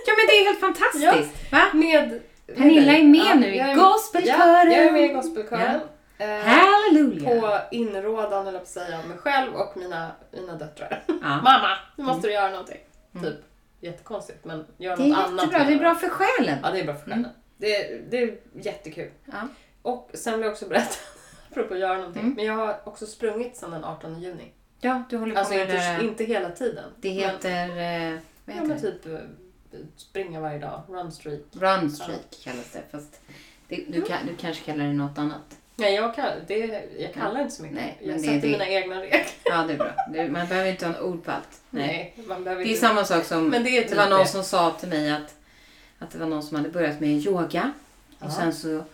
[0.07, 1.53] Ja men det är helt fantastiskt!
[1.53, 1.63] Va?
[1.75, 2.21] Med
[2.57, 4.71] Pernilla är med Ja, nu i är- gospelkören.
[4.73, 5.81] Ja, jag är med i gospelkören.
[6.19, 7.41] Eh, Halleluja!
[7.41, 11.03] på inrådan, eller på att säga, av mig själv och mina, mina döttrar.
[11.07, 11.15] Ja.
[11.21, 12.79] Mamma, nu måste du göra någonting.
[13.15, 13.25] Mm.
[13.27, 13.41] Typ,
[13.81, 15.31] jättekonstigt, men gör Det är något annat.
[15.45, 16.59] jättebra, med det är bra för själen.
[16.63, 17.19] Ja, det är bra för själven.
[17.19, 17.31] Mm.
[17.57, 19.11] Det, det är jättekul.
[19.25, 19.33] Ja.
[19.83, 20.95] Och sen vill jag också berätta,
[21.51, 22.35] apropå att göra någonting, Mm.
[22.35, 24.53] men jag har också sprungit sedan den 18 juni.
[24.87, 26.85] Ja, du håller på Alltså med inte, det inte hela tiden.
[27.01, 27.69] Det heter...
[27.69, 28.81] eh, vad Men, ja, heter men det?
[28.93, 31.41] typ eh, springa varje dag, run streak.
[31.53, 32.83] Run streak kallas det.
[32.91, 33.21] Fast
[33.69, 35.57] det, du, kan, du kanske kallar det något annat.
[35.79, 36.57] Nej, jag, kan, det,
[36.99, 37.77] jag kallar inte så mycket.
[37.79, 39.27] Nej, men jag det- sätter det- mina egna regler.
[39.45, 39.93] Ja, det är bra.
[40.13, 41.61] Det, man behöver inte ha en ord på allt.
[41.71, 42.15] Nej.
[42.17, 42.81] Nej, man behöver Det är inte...
[42.81, 44.27] samma sak som, Men det är det, typ var någon det.
[44.27, 45.35] som sa till mig att,
[45.99, 47.73] att det var någon som hade börjat med yoga
[48.19, 48.31] och Ja.
[48.31, 48.85] sen så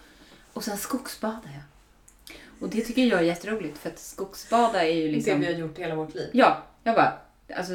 [0.52, 1.62] och sen skogsbadar jag.
[2.62, 5.40] Och det tycker jag är jätteroligt för att skogsbada är ju Det liksom...
[5.40, 6.30] vi har gjort hela vårt liv.
[6.32, 7.12] Ja, jag bara,
[7.56, 7.72] alltså,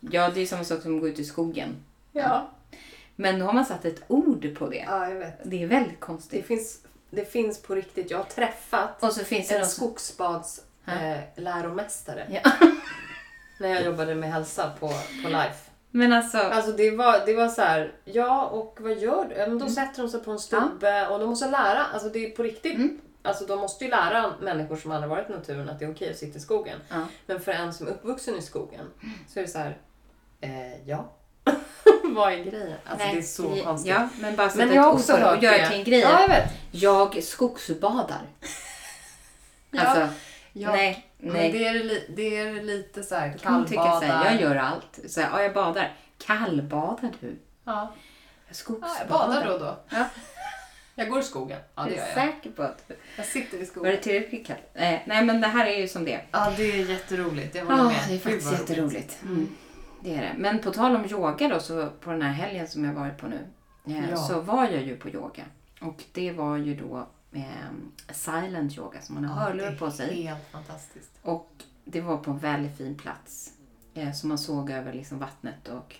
[0.00, 1.76] ja det är samma sak som att gå ut i skogen.
[2.12, 2.50] Ja.
[3.16, 4.84] Men nu har man satt ett ord på det.
[4.88, 5.40] ja, jag vet.
[5.50, 6.46] Det är väldigt Det konstigt.
[6.46, 6.78] finns,
[7.10, 8.10] det finns på riktigt.
[8.10, 9.86] Jag har träffat Och så finns det en någon som...
[9.86, 10.92] skogsbads Ja.
[10.92, 11.18] eh,
[12.30, 12.40] Ja.
[13.60, 14.86] när jag jobbade med hälsa på,
[15.22, 15.70] på Life.
[15.90, 19.34] Men alltså, Alltså det var, det var så här, ja och vad gör du?
[19.34, 19.74] Ja, men då Mm.
[19.74, 22.74] sätter de sig på en stubbe och de måste lära, alltså det är på riktigt.
[22.74, 23.00] Mm.
[23.22, 26.10] Alltså de måste ju lära människor som aldrig varit i naturen att det är okej
[26.10, 26.78] att sitta i skogen.
[26.88, 27.06] ja.
[27.26, 28.86] Men för en som är uppvuxen i skogen
[29.28, 29.78] så är det så här,
[30.40, 31.12] eh, ja.
[32.04, 32.78] vad är grejen?
[32.86, 33.90] Alltså Nej, det är så vi- konstigt.
[33.92, 36.00] Ja, men bara Men jag har också det och hört göra till en grej.
[36.00, 36.50] Ja, jag vet.
[36.70, 38.22] Jag skogsbadar.
[39.72, 40.08] Ja, Alltså,
[40.52, 40.70] ja.
[40.72, 41.52] nej, nej.
[41.52, 44.00] det är, det är lite så här kallbadar.
[44.00, 44.98] såhär, jag gör allt.
[45.08, 45.96] Så här, ja, jag badar.
[46.18, 47.36] Kallbadar du?
[47.64, 47.72] Ja.
[47.72, 47.88] Jag
[48.48, 48.96] ja, skogsbadar.
[48.98, 49.76] jag badar då då.
[49.88, 50.04] Ja.
[50.94, 51.60] Jag går i skogen.
[51.74, 52.14] Ja, det är gör jag.
[52.14, 52.90] säker på att...
[53.16, 53.90] Jag sitter i Var skogen.
[53.92, 54.60] det tillräckligt kallt?
[54.74, 56.26] Nej, nej, men det här är ju som det är.
[56.30, 57.54] Ja, det är jätteroligt.
[57.54, 57.96] Jag håller Ja, med.
[58.08, 59.18] det är faktiskt jätteroligt.
[59.22, 59.48] Mm.
[60.02, 60.32] Det är det.
[60.38, 63.26] Men på tal om yoga då, så på den här helgen som jag varit på
[63.26, 63.46] nu,
[63.86, 64.16] eh, Ja.
[64.16, 65.42] så var jag ju på yoga.
[65.80, 67.42] Och det var ju då eh,
[68.12, 70.22] silent yoga, som man har Ja, hörlurar det är på sig.
[70.22, 71.10] Helt fantastiskt.
[71.22, 71.50] Och
[71.84, 73.52] det var på en väldigt fin plats.
[73.94, 75.96] Eh, så man såg över liksom vattnet och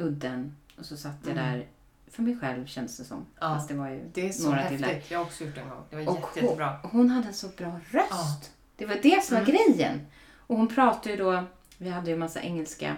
[0.00, 0.56] udden.
[0.78, 1.44] Och så satt jag Mm.
[1.52, 1.66] där
[2.10, 3.26] för mig själv känns det som.
[3.40, 4.88] Ja, Fast det var ju Det är så några till där.
[4.88, 5.10] häftigt.
[5.10, 5.82] Jag har också gjort det en gång.
[5.90, 6.78] Det var Och jätte, jättebra.
[6.82, 8.06] hon, hade en så bra röst.
[8.10, 8.40] Ja.
[8.76, 9.54] Det var det som var Mm.
[9.54, 10.06] grejen.
[10.46, 11.44] Och hon pratade ju då,
[11.78, 12.96] vi hade ju en massa engelska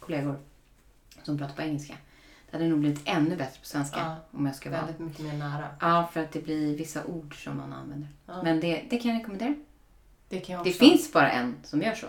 [0.00, 0.36] kollegor
[1.22, 1.94] som pratade på engelska.
[2.50, 4.16] Det hade nog blivit ännu bättre på svenska Ja.
[4.38, 4.80] om jag ska vara.
[4.80, 5.68] Väldigt mycket mer nära.
[5.80, 8.08] Ja, för att det blir vissa ord som man använder.
[8.26, 8.42] Ja.
[8.42, 9.54] Men det, det kan jag rekommendera.
[10.28, 10.78] det kan jag Det också.
[10.78, 12.06] finns bara en som gör så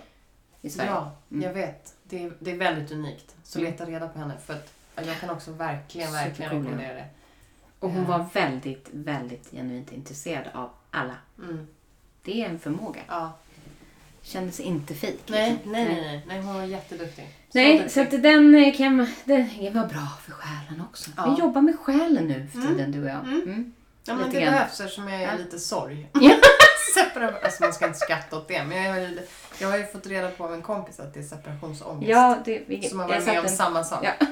[0.62, 0.90] i Sverige.
[0.90, 1.44] Ja, Mm.
[1.44, 1.96] jag vet.
[2.04, 3.36] Det är, det är väldigt unikt.
[3.44, 3.72] Så Mm.
[3.72, 4.34] leta reda på henne.
[4.46, 4.74] För att
[5.06, 7.06] jag kan också verkligen, verkligen rekommendera det.
[7.80, 11.16] Och hon var väldigt, väldigt genuint intresserad av alla.
[11.44, 11.68] Mm.
[12.24, 13.02] Det är en förmåga.
[13.08, 13.38] Ja.
[14.22, 15.20] Kändes inte fejk.
[15.28, 15.72] Nej, liksom.
[15.72, 16.42] nej, nej, nej, nej.
[16.42, 17.26] Hon var jätteduktig.
[17.50, 17.92] Så Nej, duktig.
[17.92, 21.12] så att den eh, kan den var bra för själen också.
[21.18, 21.30] Ja.
[21.36, 22.70] Vi jobbar med själen nu för Mm.
[22.76, 23.20] tiden, du och jag.
[23.20, 23.42] Mm.
[23.42, 23.74] Mm.
[24.06, 24.54] Ja, men lite det grann.
[24.54, 25.38] behövs eftersom jag är Ja.
[25.38, 26.10] lite sorg.
[27.44, 29.10] Alltså man ska inte skratta åt det, men jag har,
[29.62, 32.10] jag har ju fått reda på av en kompis att det är separationsångest.
[32.10, 34.06] Ja, det, vi, som har varit med om en, samma sak.
[34.06, 34.12] Ja.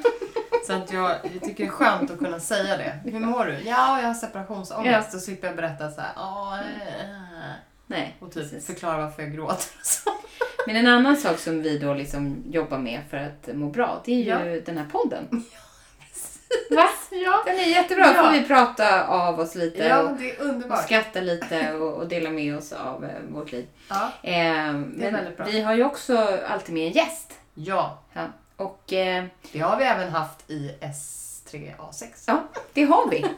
[0.65, 2.99] Så att jag, jag tycker det är skönt att kunna säga det.
[3.11, 3.53] Hur mår du?
[3.53, 5.11] Ja, jag har separationsångest.
[5.11, 7.51] Så slipper jag berätta så här, "Åh, eh",
[7.87, 8.65] Nej, och typ precis.
[8.65, 9.67] förklara varför jag gråter.
[10.05, 10.11] och.
[10.67, 14.29] Men en annan sak som vi då liksom jobbar med för att må bra, det
[14.29, 15.43] är ju den här podden.
[16.71, 16.87] Va?
[17.11, 18.05] Ja, Den är jättebra.
[18.15, 18.23] Ja.
[18.23, 20.83] får vi prata av oss lite ja och, det är och underbart.
[20.83, 23.67] skratta lite och, och dela med oss av eh, vårt liv.
[23.89, 24.11] Ja.
[24.23, 24.33] Eh,
[24.73, 25.45] men väldigt bra.
[25.45, 27.33] vi har ju också alltid med en gäst.
[27.53, 28.21] ja, Ja.
[28.57, 32.23] Och eh, det har vi även haft i S3A6.
[32.27, 33.25] ja, det har vi.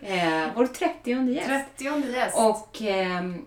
[0.00, 1.46] Eh, vår 30 gäst.
[1.76, 2.36] 30 gäst.
[2.38, 3.44] Och ehm,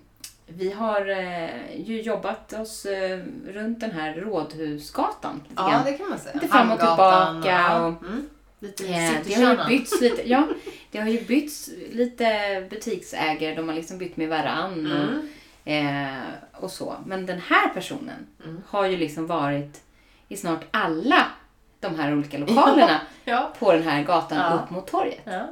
[0.48, 5.86] vi har eh, ju jobbat oss eh, runt den här Rådhusgatan ja, grann.
[5.86, 6.34] det kan man säga.
[6.34, 8.30] Lite fram och tillbaka och- Mm.
[8.60, 10.48] Lite Eh, det har ju bytts lite, ja,
[10.92, 15.14] det har ju bytts lite butiksägare, de har liksom bytt med varann och,
[15.68, 16.16] Mm.
[16.16, 16.96] eh, och så.
[17.06, 18.62] Men den här personen Mm.
[18.68, 19.82] har ju liksom varit
[20.30, 21.26] i snart alla
[21.80, 23.54] de här olika lokalerna Ja.
[23.60, 24.54] på den här gatan Ja.
[24.64, 25.22] upp mot torget.
[25.24, 25.48] ja.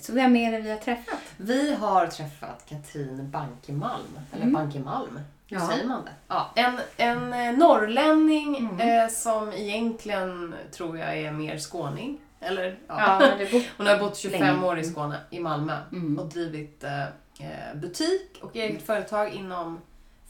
[0.00, 1.18] Så vem är det vi har träffat?
[1.36, 4.18] Vi har träffat Katrin Bankemalm.
[4.32, 4.52] Eller Mm.
[4.54, 5.20] Bankemalm.
[5.46, 5.68] Hur Ja.
[5.68, 6.10] säger man det?
[6.28, 8.80] Ja, en, en eh, norrlänning Mm.
[9.04, 12.18] eh, som egentligen tror jag är mer skåning.
[12.40, 13.22] Eller, ja.
[13.22, 14.66] Ja, bor- Hon har bott 25 Länge.
[14.66, 15.76] år i Skåne, i Malmö.
[15.92, 16.18] Mm.
[16.18, 19.80] Och drivit eh, eh, butik och eget företag inom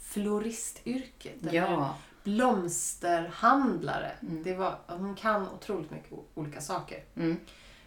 [0.01, 1.37] floristyrket.
[1.51, 1.95] ja.
[2.25, 4.13] Blomsterhandlare.
[4.23, 4.43] Mm.
[4.43, 7.05] Det var, hon kan otroligt mycket olika saker.
[7.17, 7.37] Mm.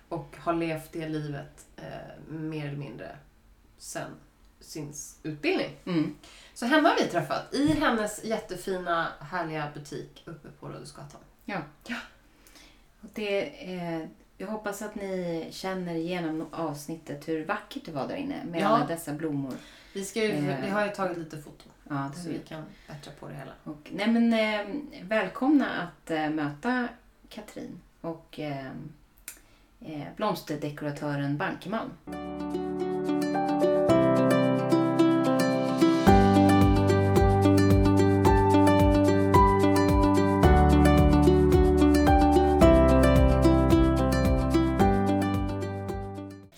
[0.09, 1.83] Och har levt det livet eh,
[2.33, 3.17] mer eller mindre
[3.77, 4.09] sen
[4.59, 4.93] sin
[5.23, 5.69] utbildning.
[5.85, 6.15] Mm.
[6.53, 11.21] Så henne har vi träffat i hennes jättefina, härliga butik uppe på Rådhusgatan.
[11.45, 11.61] Ja.
[11.87, 11.97] Ja.
[13.01, 13.41] Och det,
[13.73, 18.61] eh, jag hoppas att ni känner igenom avsnittet hur vackert det var där inne med
[18.61, 18.67] Ja.
[18.67, 19.53] alla dessa blommor.
[19.93, 20.61] Vi, ska ju, Eh.
[20.61, 23.51] vi har ju tagit lite foton Ja, det så vi kan bättra på det hela.
[23.63, 26.87] Och, nej men, eh, välkomna att eh, möta
[27.29, 28.71] Katrin och eh,
[29.79, 31.89] eh, blomsterdekoratören Bankemalm.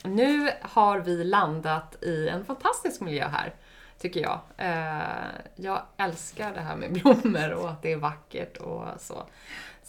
[0.03, 3.53] Nu har vi landat i en fantastisk miljö här,
[3.99, 4.39] tycker jag.
[4.57, 9.23] Eh, jag älskar det här med blommor och att det är vackert och så.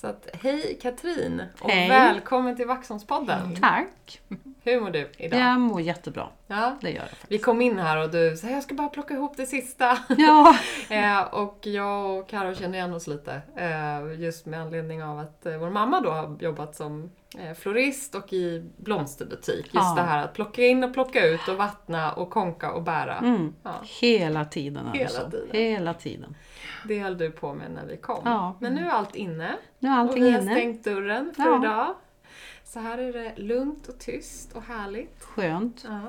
[0.01, 1.89] Så att, hej Katrin och Hej.
[1.89, 3.57] välkommen till Vaxholmspodden.
[3.61, 4.21] Tack!
[4.63, 5.41] Hur mår du idag?
[5.41, 6.29] Jag mår jättebra.
[6.47, 6.77] Ja.
[6.81, 7.33] Det gör jag faktiskt.
[7.33, 9.99] Vi kom in här och du sa jag ska bara plocka ihop det sista.
[10.19, 10.57] Ja,
[10.91, 13.41] Eh, och jag och Karo känner igen oss lite.
[13.57, 18.15] Eh, just med anledning av att eh, vår mamma då har jobbat som eh, florist
[18.15, 19.65] och i blomsterbutik.
[19.65, 19.95] Just Ja.
[19.97, 23.17] det här att plocka in och plocka ut och vattna och konka och bära.
[23.19, 23.55] mm.
[23.63, 25.49] Ja, hela tiden det Hela tiden.
[25.53, 26.35] Hela tiden.
[26.89, 28.21] Det höll du på med när vi kom.
[28.25, 28.55] Ja.
[28.61, 29.57] Men nu är allt inne.
[29.79, 30.55] Nu är och allting vi har inne.
[30.55, 31.61] stängt dörren för Ja.
[31.65, 31.95] idag.
[32.65, 35.23] Så här är det lugnt och tyst och härligt.
[35.25, 35.85] Skönt.
[35.89, 36.01] Ja.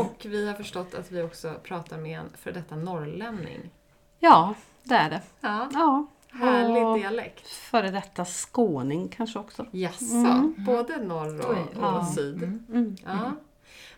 [0.00, 3.70] Och vi har förstått att vi också pratar med en för detta norrlänning.
[4.18, 5.20] Ja, det är det.
[5.40, 6.06] Ja, Ja.
[6.32, 7.46] härlig Och dialekt.
[7.48, 9.66] före detta skåning kanske också.
[9.70, 12.06] Jaså, både norr och, och ja.
[12.14, 12.42] syd.
[12.42, 12.96] Mm.
[13.04, 13.32] Ja.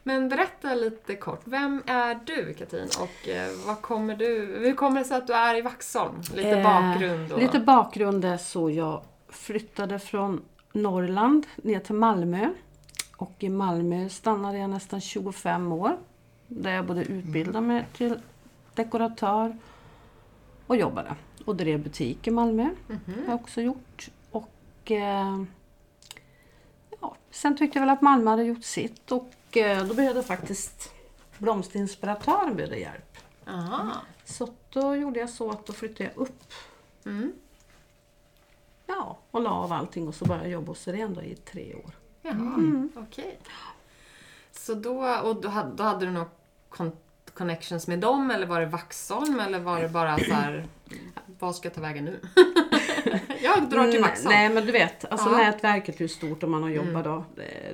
[0.02, 5.00] Men berätta lite kort, vem är du Katrin och eh, vad kommer du, hur kommer
[5.00, 6.20] det sig att du är i Vaxholm?
[6.35, 7.38] Lite Eh, bakgrund och...
[7.38, 10.40] Lite bakgrund är så jag flyttade från
[10.72, 12.48] Norrland ner till Malmö.
[13.16, 15.96] Och i Malmö stannade jag nästan 25 år.
[16.46, 18.20] Där jag både utbildade mig till
[18.74, 19.57] dekoratör
[20.66, 21.14] och jobbade.
[21.44, 22.62] Och drev butik i Malmö.
[22.87, 23.00] Mhm.
[23.07, 24.09] har jag också gjort.
[24.31, 25.42] Och eh,
[27.00, 29.31] ja, sen tyckte jag väl att Malmö hade gjort sitt och
[29.88, 30.92] då behövde faktiskt
[31.38, 33.16] blomsterinspiratören behövde hjälp.
[33.46, 33.92] Aha.
[34.24, 36.42] Så då gjorde jag så att då flyttade jag upp
[37.04, 37.32] Mm.
[38.87, 41.90] Ja, och la av allting och så började jag jobba hos då i tre år.
[42.22, 42.90] Jaha, Mm.
[42.96, 43.38] okej.
[44.52, 46.28] Så då, och då hade, då hade du några
[46.70, 46.96] con-
[47.34, 50.66] connections med dem eller var det Vaxholm eller var det bara så här,
[51.38, 52.20] vad ska jag ta vägen nu?
[53.42, 54.35] jag drar till Mm, Vaxholm.
[54.35, 55.37] Nej men du vet, alltså Ja.
[55.38, 57.03] nätverket hur stort om man har jobbat Mm.
[57.03, 57.25] då.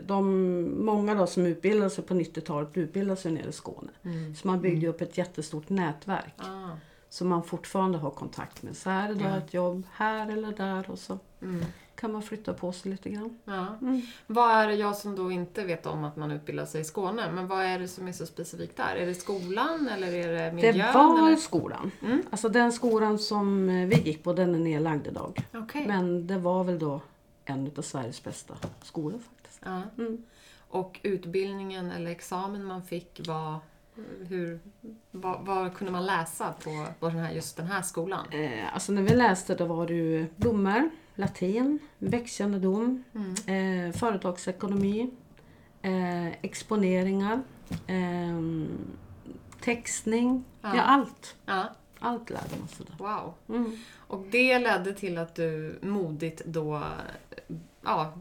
[0.06, 3.90] De, många då som utbildade sig på 90-talet utbildade sig nere i Skåne.
[4.04, 4.34] Mm.
[4.34, 6.34] Så man byggde upp ett jättestort nätverk.
[6.38, 6.76] Ah.
[7.08, 8.76] Som man fortfarande har kontakt med.
[8.76, 9.36] Så här är det Ja.
[9.36, 11.64] ett jobb här eller där och så Mm.
[11.96, 13.38] Kan man flytta på sig lite grann.
[13.44, 13.66] Ja.
[13.82, 14.02] Mm.
[14.26, 17.32] Vad är det jag som då inte vet om att man utbildar sig i Skåne,
[17.32, 18.96] men vad är det som är så specifikt där?
[18.96, 20.76] Är det skolan eller är det miljön?
[20.76, 21.36] Det var eller?
[21.36, 21.90] skolan.
[22.02, 22.22] Mm.
[22.30, 25.40] Alltså den skolan som eh, vi gick på den är nedlagd idag.
[25.54, 25.86] Okej.
[25.86, 27.00] Men det var väl då
[27.44, 29.60] en av Sveriges bästa skolor faktiskt.
[29.64, 29.82] Ja.
[29.98, 30.22] Mm.
[30.68, 33.58] Och utbildningen eller examen man fick var
[34.28, 34.60] hur,
[35.10, 38.26] vad, vad kunde man läsa på, på den här, just den här skolan?
[38.32, 43.86] Eh, alltså när vi läste då var det ju blommor, latin, växtkännedom, Mm.
[43.88, 45.10] eh, företagsekonomi,
[45.82, 47.42] eh, exponeringar,
[47.86, 48.40] eh,
[49.60, 50.76] textning, Ja.
[50.76, 50.82] ja.
[50.82, 51.36] allt.
[51.46, 51.64] Ja,
[51.98, 52.96] Allt lärde man sig där.
[53.04, 53.34] wow.
[53.48, 53.76] Mm.
[53.96, 56.82] Och det ledde till att du modigt då
[57.84, 58.12] ja,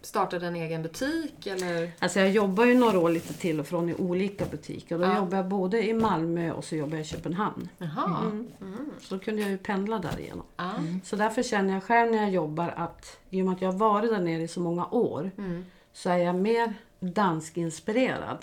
[0.00, 1.90] startade en egen butik eller?
[1.98, 4.98] Alltså jag jobbar ju några år lite till och från i olika butiker.
[4.98, 5.16] Då Ja.
[5.16, 7.68] jobbar jag både i Malmö och så jobbar jag i Köpenhamn.
[7.78, 8.20] Jaha.
[8.20, 8.48] Mm.
[8.60, 8.90] Mm.
[9.00, 10.44] Så då kunde jag ju pendla därigenom.
[10.56, 10.72] Ja.
[11.04, 13.78] Så därför känner jag själv när jag jobbar att i och med att jag har
[13.78, 15.64] varit där nere i så många år Mm.
[15.92, 18.38] så är jag mer danskinspirerad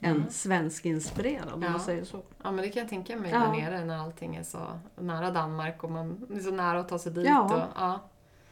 [0.00, 1.70] än svenskinspirerad om Ja.
[1.70, 2.22] man säger så.
[2.42, 3.38] ja, men det kan jag tänka mig Ja.
[3.38, 4.58] där nere när allting är så
[4.98, 7.26] nära Danmark och man är så nära att ta sig dit.
[7.26, 7.42] Ja.
[7.44, 8.00] Och, ja.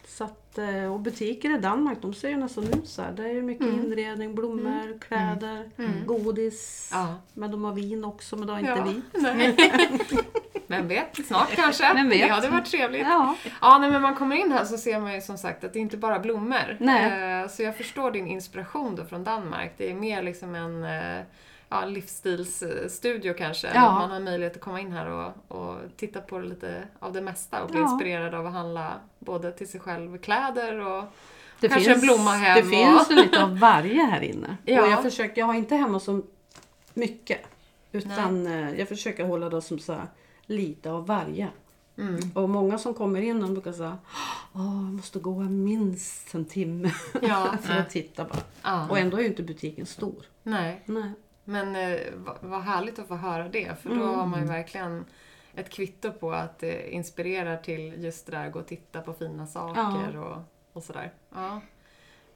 [0.08, 3.12] Så att, eh, och butiker i Danmark de ser ju nästan ut så här.
[3.12, 3.80] Det är ju mycket Mm.
[3.84, 6.06] inredning, blommor, kläder, Mm.
[6.06, 6.90] godis.
[6.92, 7.14] Ja.
[7.34, 9.32] Men de har vin också, men det har inte ja.
[9.32, 10.18] vi.
[10.66, 11.94] Vem vet, snart kanske.
[11.94, 12.28] Vem vet?
[12.28, 13.02] Det hade varit trevligt.
[13.02, 13.36] Ja.
[13.60, 15.78] Ja, nej, men man kommer in här så ser man ju som sagt att det
[15.78, 16.76] är inte bara blommor.
[16.80, 17.40] Nej.
[17.42, 19.72] Eh, så jag förstår din inspiration då från Danmark.
[19.76, 21.22] Det är mer liksom en eh,
[21.68, 23.70] ja, livsstilsstudio kanske.
[23.74, 23.92] Ja.
[23.94, 27.62] Man har möjlighet att komma in här och, och titta på lite av det mesta
[27.62, 27.90] och bli Ja.
[27.92, 31.04] inspirerad av att handla både till sig själv kläder och
[31.60, 34.56] Det Kanske en blomma hem Det och- finns lite av varje här inne.
[34.64, 34.82] Ja.
[34.86, 36.22] Och jag, försöker, jag har inte hemma så
[36.94, 37.38] mycket.
[37.92, 40.06] Utan eh, jag försöker hålla det som så här,
[40.46, 41.48] lite av varje.
[41.98, 42.20] mm.
[42.34, 43.98] Och många som kommer in de brukar säga
[44.52, 46.90] Åh, jag måste gå minst en timme
[47.22, 47.54] ja.
[47.62, 48.38] för att titta bara.
[48.62, 48.88] ja.
[48.90, 50.24] Och ändå är ju inte butiken stor.
[50.42, 50.82] Nej.
[50.84, 51.10] Nej.
[51.50, 51.98] Men eh,
[52.40, 54.08] vad, härligt att få höra det, för då Mm.
[54.14, 55.04] har man ju verkligen
[55.54, 59.46] ett kvitto på att det inspirerar till just det där, gå och titta på fina
[59.46, 60.36] saker och,
[60.72, 61.12] och sådär.
[61.34, 61.60] Ja.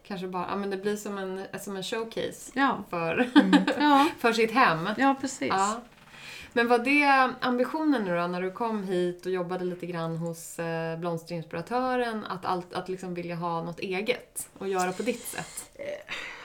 [0.02, 2.84] Kanske bara, ja men det blir som en, som en showcase Ja.
[2.90, 3.30] för,
[3.78, 4.08] Ja.
[4.18, 4.88] för sitt hem.
[4.98, 5.48] ja, precis.
[5.48, 5.80] Ja.
[6.52, 10.58] Men var det ambitionen nu då, när du kom hit och jobbade lite grann hos
[10.58, 15.70] eh, blomsterinspiratören, att, allt, att liksom vilja ha något eget och göra på ditt sätt?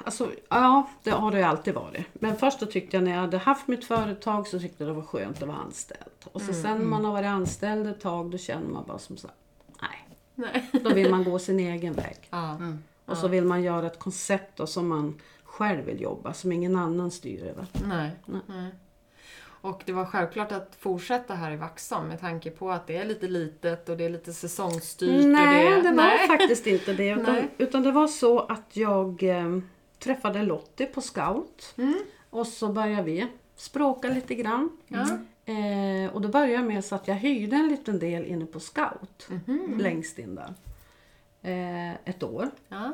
[0.03, 2.05] Alltså, ja, det har det ju alltid varit.
[2.13, 4.95] Men först då tyckte jag när jag hade haft mitt företag så tyckte jag det
[4.95, 6.11] var skönt att vara anställd.
[6.31, 9.17] Och så sen när man har varit anställd ett tag då känner man bara som
[9.17, 9.35] så här,
[9.81, 10.07] nej.
[10.35, 10.69] Nej.
[10.83, 12.17] Då vill man gå sin egen väg.
[12.29, 12.57] Ja.
[13.05, 16.75] Och så vill man göra ett koncept då, som man själv vill jobba, som ingen
[16.75, 17.65] annan styr över.
[17.87, 18.11] Nej.
[18.25, 18.41] Nej.
[18.47, 18.71] Nej.
[19.67, 23.05] Och det var självklart att fortsätta här i Vaxholm med tanke på att det är
[23.05, 25.25] lite litet och det är lite säsongsstyrt.
[25.25, 26.27] Nej, och det, det var Nej.
[26.27, 27.09] faktiskt inte det.
[27.09, 29.59] Utan, utan det var så att jag eh,
[29.99, 31.73] träffade Lottie på scout.
[31.77, 31.99] Mm.
[32.29, 34.69] Och så började vi språka lite grann.
[34.87, 35.07] Ja.
[35.53, 38.59] Eh, och då började jag med så att jag hyrde en liten del inne på
[38.59, 39.27] scout.
[39.29, 39.77] Mhm.
[39.79, 40.53] Längst in där.
[41.41, 42.49] Eh, ett år.
[42.69, 42.91] Ja.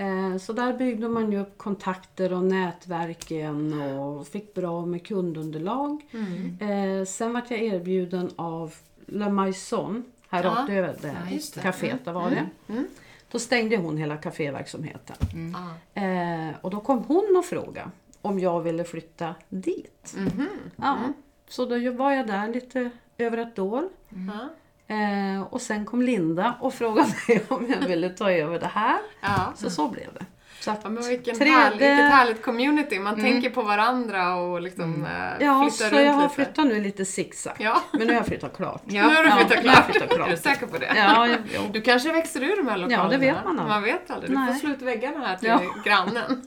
[0.00, 6.06] Eh, så där byggde man ju upp kontakter och nätverken och fick bra med kundunderlag.
[6.12, 6.58] Mm.
[7.00, 8.74] Eh, sen var jag erbjuden av
[9.06, 10.50] La Maison, här Ja.
[10.50, 11.60] rakt över det Ja, just det.
[11.60, 12.46] kaféet, där var det.
[12.72, 12.86] Mm.
[13.30, 15.16] Då stängde hon hela kaféverksamheten.
[15.56, 16.00] Ah.
[16.00, 17.90] Eh, och då kom hon och frågade
[18.22, 20.14] om jag ville flytta dit.
[20.16, 20.48] Mhm.
[20.76, 20.98] Ja.
[21.48, 23.88] Så då var jag där lite över ett år.
[24.90, 24.96] Ja.
[25.36, 28.98] Eh, och sen kom Linda och frågade mig om jag ville ta över det här.
[29.20, 29.52] Ja.
[29.56, 30.24] Så så blev det.
[30.60, 32.98] Så att Ja, men vilken tredje- härlig, vilket härligt community.
[32.98, 36.34] Man tänker på varandra och liksom eh, Ja, flyttar så runt jag har lite.
[36.34, 37.52] flyttat nu lite zigzag.
[37.58, 37.82] Ja.
[37.92, 38.82] Men nu har jag flyttat klart.
[38.86, 39.90] Ja, nu har du Ja, flyttat jag klart.
[39.90, 40.26] flyttat klart.
[40.26, 40.92] Är du säker på det?
[40.96, 41.60] Ja, jo.
[41.72, 43.04] Du kanske växer ur de här lokalerna?
[43.12, 43.68] Ja, det vet man aldrig.
[43.68, 44.30] Man vet aldrig.
[44.30, 45.60] Du får slå ut väggarna här till Ja.
[45.84, 46.42] grannen.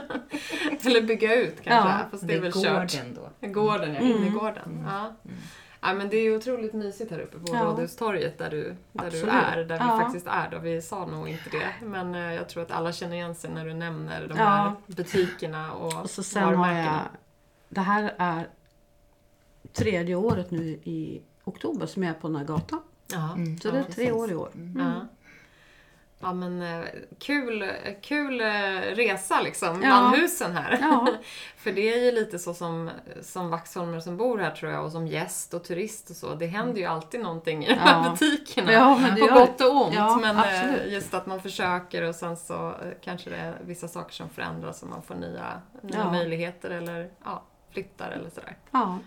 [0.84, 1.90] Eller bygga ut kanske.
[1.90, 2.62] Ja, Fast det Det är väl kört.
[2.64, 3.48] gården då.
[3.48, 4.00] Gården, ja.
[4.00, 4.16] Mm.
[4.16, 4.86] Innergården.
[4.88, 5.16] Ja.
[5.86, 7.64] Ja, men det är otroligt mysigt här uppe på Ja.
[7.64, 9.64] Rådhustorget där du, där du är.
[9.64, 9.96] Där Ja.
[9.98, 10.58] vi faktiskt är då.
[10.58, 11.86] Vi sa nog inte det.
[11.86, 14.44] Men eh, jag tror att alla känner igen sig när du nämner de Ja.
[14.44, 16.58] här butikerna och, Och så sen har jag...
[16.58, 17.08] varumärkena.
[17.68, 18.48] Det här är
[19.72, 22.80] tredje året nu i oktober som jag är på den här gatan.
[23.12, 23.32] Ja.
[23.32, 23.58] Mm.
[23.58, 24.12] Så det är tre precis.
[24.12, 24.48] år i år.
[24.78, 25.06] Ja.
[26.26, 26.84] Ja men eh,
[27.18, 27.70] kul,
[28.02, 28.46] kul eh,
[28.80, 30.12] resa liksom Ja.
[30.16, 30.78] husen här.
[30.80, 31.06] Ja.
[31.56, 32.90] För det är ju lite så som,
[33.22, 36.34] som vaxholmare som bor här tror jag och som gäst och turist och så.
[36.34, 38.72] Det händer ju alltid någonting i de här butikerna.
[38.72, 39.94] Ja, På gott och ont.
[39.94, 40.92] Ja, men eh, absolut.
[40.92, 44.82] just att man försöker och sen så eh, kanske det är vissa saker som förändras
[44.82, 48.56] och man får nya, nya möjligheter eller ja, flyttar eller sådär.
[48.70, 48.98] Ja.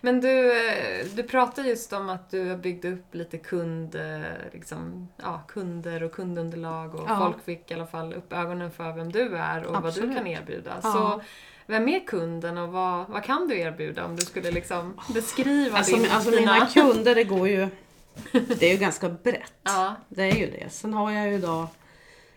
[0.00, 4.20] Men du, eh, du pratade just om att du har byggt upp lite kund, eh,
[4.52, 7.16] liksom, ja, kunder och kundunderlag och Ja.
[7.18, 10.16] folk fick i alla fall upp ögonen för vem du är och vad du Absolut.
[10.16, 10.72] kan erbjuda.
[10.82, 10.92] Ja.
[10.92, 11.20] Så
[11.66, 15.96] vem är kunden och vad, vad kan du erbjuda om du skulle liksom beskriva Alltså,
[15.96, 16.52] din, alltså dina...
[16.52, 17.68] mina kunder, det går ju...
[18.32, 19.52] Det är ju ganska brett.
[19.62, 20.70] Ja, Det är ju det.
[20.72, 21.68] Sen har jag ju då...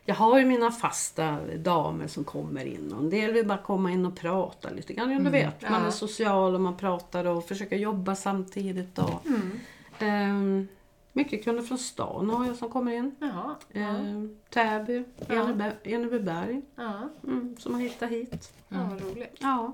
[0.09, 3.91] Jag har ju mina fasta damer som kommer in och en del vill bara komma
[3.91, 5.11] in och prata lite grann.
[5.11, 5.81] Ja, du vet, man Mm.
[5.81, 5.87] Ja.
[5.87, 8.97] är social och man pratar och försöker jobba samtidigt.
[8.99, 9.59] Och, Mm.
[9.99, 10.67] Ehm,
[11.13, 13.15] mycket kunder från stan har jag som kommer in.
[13.19, 13.55] jaha.
[13.71, 13.81] Ja.
[13.81, 15.71] Ehm, Täby, Ja.
[15.83, 17.09] Enebyberg Ja.
[17.23, 18.53] mm, som har hittat hit.
[18.69, 19.35] ja, vad roligt.
[19.39, 19.73] Ja.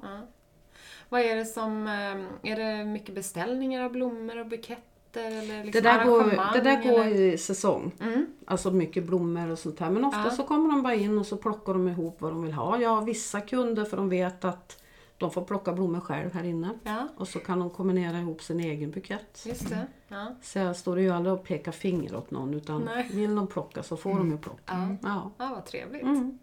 [1.10, 5.72] Vad är det som, eh, är det mycket beställningar av blommor och buketter eller liksom
[5.72, 6.24] Det där, går,
[6.54, 7.20] det där går eller?
[7.22, 7.92] i säsong.
[8.02, 8.26] Mm.
[8.46, 9.90] Alltså mycket blommor och sånt här.
[9.90, 10.30] Men ofta Ja.
[10.32, 12.80] så kommer de bara in och så plockar de ihop vad de vill ha.
[12.82, 14.82] Jag har vissa kunder för de vet att
[15.18, 16.70] de får plocka blommor själv här inne.
[16.84, 19.44] Ja, Och så kan de kombinera ihop sin egen bukett.
[19.46, 19.88] just det.
[20.08, 20.36] Ja.
[20.42, 23.08] Så jag står ju aldrig och pekar finger åt någon utan Nej.
[23.14, 24.62] vill de plocka så får de ju plocka.
[24.66, 24.96] Ja.
[25.10, 25.32] Ja.
[25.38, 26.04] ja, vad trevligt.
[26.04, 26.40] Mm.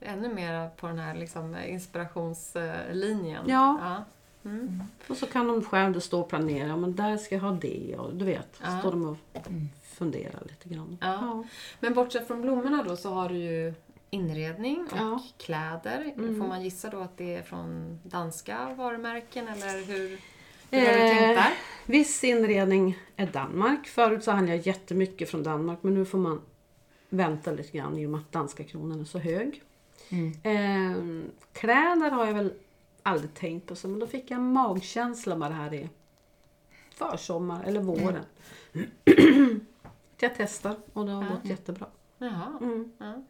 [0.00, 3.44] Ännu mer på den här liksom, inspirationslinjen.
[3.46, 4.04] Ja.
[4.48, 4.54] Ja.
[4.54, 4.82] Mm.
[5.08, 6.76] Och så kan de själv stå och planera.
[6.76, 8.56] Men där ska jag ha det och du vet.
[8.56, 8.78] Så Ja.
[8.78, 9.16] står de och
[9.82, 10.98] funderar lite grann.
[11.00, 11.44] Ja.
[11.80, 13.74] Men bortsett från blommorna då så har du ju
[14.10, 15.22] inredning och Ja.
[15.38, 16.12] kläder.
[16.16, 16.40] Mm.
[16.40, 20.08] Får man gissa då att det är från danska varumärken eller hur,
[20.70, 21.52] hur har du Eh, tänkt där?
[21.86, 23.86] Viss inredning är Danmark.
[23.86, 26.40] Förut så handlade jag jättemycket från Danmark men nu får man
[27.08, 29.62] vänta lite grann i och med att danska kronan är så hög.
[30.08, 30.32] Mm.
[30.42, 32.52] Eh, kläder har jag väl
[33.08, 35.88] aldrig tänkt på så men då fick jag en magkänsla bara här i
[36.94, 38.24] försommar eller våren.
[40.20, 41.86] jag testar och det har gått jättebra.
[42.18, 42.58] Jaha.
[42.60, 42.92] Mm.
[42.98, 43.22] Ja.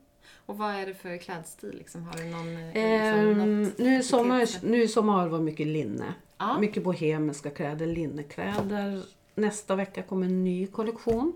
[0.47, 1.75] Och vad är det för klädstil?
[1.79, 2.03] Liksom?
[2.03, 2.57] Har du någon...
[2.57, 6.15] eh, Ehm, Liksom, något nu, i sommar, nu i sommar har det varit mycket linne.
[6.39, 6.59] Ja.
[6.59, 9.03] Mycket bohemiska kläder, linnekläder.
[9.35, 11.33] Nästa vecka kommer en ny kollektion.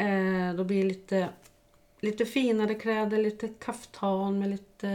[0.00, 1.28] Eh, då blir det lite,
[2.02, 4.88] lite finare kläder, lite kaftan med lite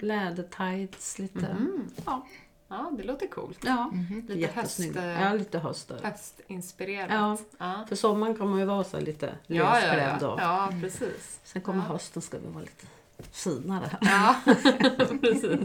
[0.00, 1.18] lädertights.
[1.18, 1.90] Lite, Mm.
[2.06, 2.26] ja,
[2.70, 3.58] Ja, det låter coolt.
[3.64, 3.92] ja.
[4.28, 5.92] Lite höst, eh, Ja, lite höst.
[6.02, 7.10] höstinspirerat.
[7.10, 7.38] Ja.
[7.58, 7.84] Ja.
[7.88, 10.18] För sommaren man ju vara så lite Ja, ja, lösklädd.
[10.20, 10.28] ja.
[10.32, 11.40] och ja, precis.
[11.44, 11.92] Sen kommer Ja.
[11.92, 12.86] hösten ska vi vara lite
[13.32, 13.90] finare.
[14.00, 14.34] Ja,
[15.20, 15.60] precis.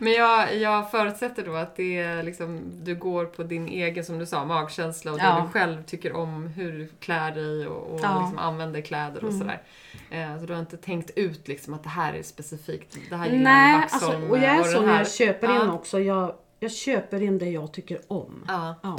[0.00, 4.18] Men jag, jag förutsätter då att det är liksom, du går på din egen, som
[4.18, 5.42] du sa, magkänsla och det Ja.
[5.46, 8.20] du själv tycker om, hur du klär dig och, och Ja.
[8.20, 9.38] liksom använder kläder och Mm.
[9.40, 9.62] sådär.
[10.10, 13.30] Eh, så du har inte tänkt ut liksom att det här är specifikt, det här
[13.32, 15.72] Nej, Vaxholm alltså, och jag är och så den när jag köper in Ja.
[15.72, 16.00] också.
[16.00, 18.44] Jag, jag köper in det jag tycker om.
[18.48, 18.98] Ja.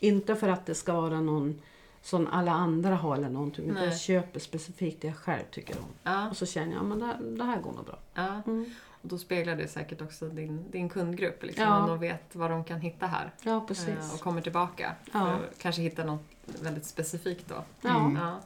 [0.00, 1.60] Inte för att det ska vara någon
[2.06, 3.64] som alla andra har eller någonting.
[3.64, 3.84] Utan Nej.
[3.84, 5.84] jag köper specifikt det jag själv tycker om.
[6.02, 6.28] Ja.
[6.28, 7.98] Och så känner jag, men det, det här går nog bra.
[8.14, 8.42] Ja.
[8.46, 8.64] Mm.
[9.02, 11.42] Och då speglar det säkert också din, din kundgrupp.
[11.42, 11.80] Liksom, Ja.
[11.80, 13.30] Om de vet vad de kan hitta här.
[13.42, 14.14] Ja, eh, precis.
[14.14, 14.92] Och kommer tillbaka.
[15.12, 15.20] Ja.
[15.20, 16.22] Att kanske hitta något
[16.62, 17.64] väldigt specifikt då.
[17.80, 18.12] Ja.
[18.14, 18.40] Ja.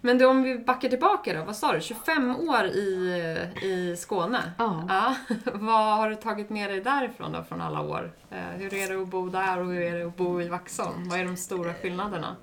[0.00, 1.44] Men då, om vi backar tillbaka då.
[1.44, 1.80] Vad sa du?
[1.80, 2.86] 25 år i,
[3.62, 4.52] i Skåne?
[4.58, 5.16] Ja.
[5.52, 8.12] Vad har du tagit med dig därifrån då, från alla år?
[8.30, 11.08] Eh, hur är det att bo där och hur är det att bo i Vaxholm?
[11.08, 12.36] Vad är de stora skillnaderna?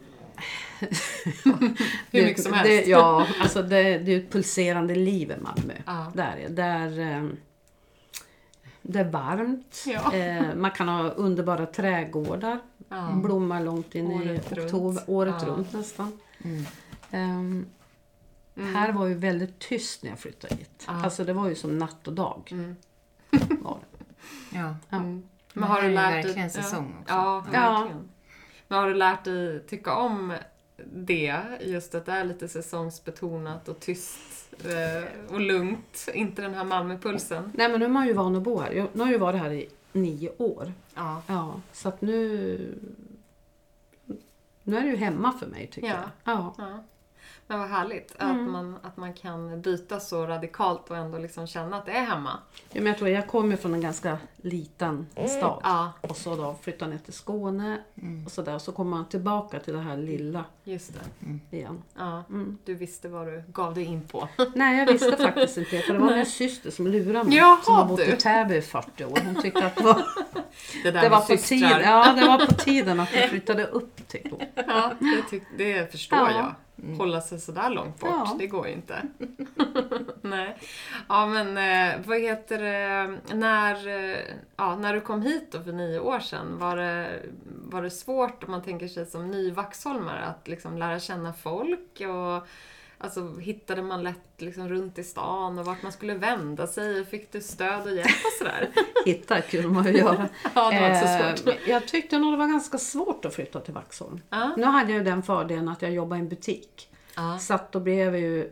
[2.12, 2.86] Hur mycket som helst.
[2.86, 5.74] Det, ja, alltså det, det är ett pulserande liv i Malmö.
[5.86, 6.12] Ja.
[6.16, 7.38] Där, är- där, ehm,
[8.82, 9.84] det är varmt.
[9.88, 10.14] Ja.
[10.14, 12.60] Eh, man kan ha underbara trädgårdar.
[12.90, 13.12] Ja.
[13.24, 14.66] Blommar långt in Året i runt.
[14.74, 15.04] oktober.
[15.08, 15.48] Året Ja.
[15.48, 16.20] runt nästan.
[16.44, 16.66] Mm.
[17.12, 17.66] Mm.
[18.76, 20.84] Här var ju väldigt tyst när jag flyttade hit.
[20.88, 21.04] Ja.
[21.04, 22.50] Alltså det var ju som natt och dag.
[22.52, 22.76] Mm.
[23.62, 24.06] Var det.
[24.58, 24.76] Ja.
[24.90, 24.98] Ja.
[24.98, 25.24] Mm.
[25.54, 26.50] Men här är det verkligen dig...
[26.50, 27.14] säsong också.
[27.14, 27.72] Ja, Ja.
[27.80, 28.10] verkligen.
[28.76, 30.34] Men har du lärt dig tycka om
[30.94, 31.42] det?
[31.62, 36.10] Just att det är lite säsongsbetonat och tyst eh, och lugnt.
[36.14, 37.52] Inte den här Malmöpulsen.
[37.54, 38.74] Nej men nu är man ju van att bo här.
[38.74, 40.74] Nu har jag ju varit här i nio år.
[40.96, 41.22] Ja.
[41.28, 42.80] Ja, så att nu...
[44.64, 45.94] Nu är det ju hemma för mig tycker Ja.
[46.24, 46.34] jag.
[46.36, 46.56] Ja.
[46.58, 46.84] ja.
[47.48, 48.46] Men vad härligt Mm.
[48.46, 52.06] att, man, att man kan byta så radikalt och ändå liksom känna att det är
[52.06, 52.40] hemma.
[52.72, 55.60] Ja, men jag tror jag kommer från en ganska liten stad.
[55.64, 58.26] Ja, Och så då flyttar ner till Skåne Mm.
[58.26, 58.60] och så där.
[58.60, 61.58] Så kommer man tillbaka till det här lilla just det.
[61.58, 61.84] igen.
[61.98, 62.24] Ja.
[62.30, 62.58] Mm.
[62.66, 64.28] Du visste vad du gav dig in på.
[64.56, 65.80] Nej, jag visste faktiskt inte.
[65.80, 67.38] För det var min syster som lurade mig.
[67.38, 68.06] Jaha, som har bott du.
[68.06, 69.20] i Täby i 40 år.
[69.26, 70.02] Hon tyckte att det var,
[70.84, 74.08] Det där det var, på, tiden, ja, det var på tiden att jag flyttade upp
[74.08, 74.42] tyckte hon.
[74.68, 76.32] Ja, det, tyck, det förstår Ja.
[76.32, 76.56] jag.
[76.98, 78.36] Hålla sig sådär långt bort, Ja.
[78.40, 79.02] det går ju inte.
[80.22, 80.58] Nej.
[81.10, 84.18] Ja, men eh, vad heter det, när, eh,
[84.58, 88.44] ja, när du kom hit då för nio år sedan, var det, var det svårt
[88.44, 92.02] om man tänker sig som ny vaxholmare att liksom lära känna folk?
[92.02, 92.48] Och,
[92.98, 97.06] alltså, hittade man lätt liksom runt i stan och vart man skulle vända sig?
[97.06, 98.70] Fick du stöd och hjälp och sådär?
[99.06, 100.30] Hitta kunde man ju göra.
[100.56, 101.56] Ja, det var inte så svårt.
[101.56, 104.22] Eh, Jag tyckte nog det var ganska svårt att flytta till Vaxholm.
[104.30, 104.54] Ja.
[104.58, 106.90] Nu hade jag ju den fördelen att jag jobbade i en butik.
[107.16, 107.40] Ja.
[107.40, 108.50] Så att då blev jag ju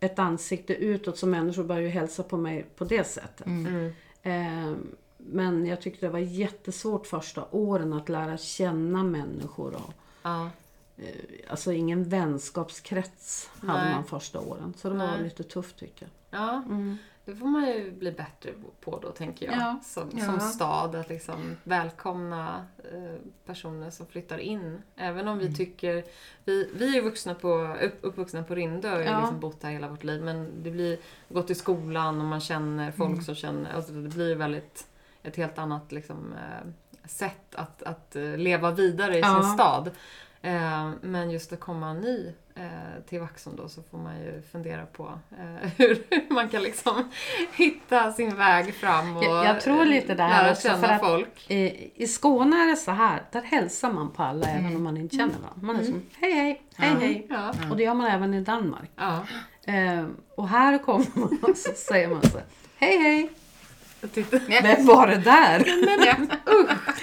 [0.00, 3.46] ett ansikte utåt så människor började ju hälsa på mig på det sättet.
[3.46, 3.92] Mm.
[4.22, 4.76] Eh,
[5.16, 9.74] Men jag tyckte det var jättesvårt första åren att lära känna människor.
[9.74, 10.50] Och, Ja.
[10.98, 13.94] Eh, alltså ingen vänskapskrets hade Nej.
[13.94, 14.74] man första åren.
[14.76, 15.22] Så det var Nej.
[15.22, 16.40] lite tufft tycker jag.
[16.40, 16.62] Ja,
[17.24, 19.54] det får man ju bli bättre på då, tänker jag.
[19.56, 19.80] Ja.
[19.84, 20.24] Som, Ja.
[20.24, 23.14] som stad, att liksom välkomna eh,
[23.46, 24.82] personer som flyttar in.
[24.96, 26.04] Även om vi tycker...
[26.44, 29.20] Vi, vi är vuxna på, upp, uppvuxna på Rindö och har Ja.
[29.20, 30.22] liksom bott här hela vårt liv.
[30.22, 33.72] Men det blir gått i skolan och man känner folk som känner...
[33.74, 34.86] Alltså det blir väldigt
[35.22, 36.68] ett helt annat liksom, eh,
[37.08, 39.42] sätt att, att leva vidare i Ja.
[39.42, 39.90] sin stad.
[40.42, 42.62] Eh, men just att komma ny eh,
[43.08, 47.10] till Vaxholm då så får man ju fundera på eh, hur man kan liksom
[47.56, 50.94] hitta sin väg fram och Jag- jag tror lite det här lära också, känna för
[50.94, 51.50] att- folk.
[51.50, 54.96] I, I Skåne är det så här, där hälsar man på alla även om man
[54.96, 55.60] inte känner varandra.
[55.66, 56.98] Man är som hej hej, hej Ja.
[57.00, 57.26] hej.
[57.30, 57.52] Ja.
[57.70, 58.90] Och det gör man även i Danmark.
[58.96, 59.26] Ja.
[59.64, 63.30] Eh, och här kommer man och så säger man så här, hej hej.
[64.62, 65.58] Vem var det där?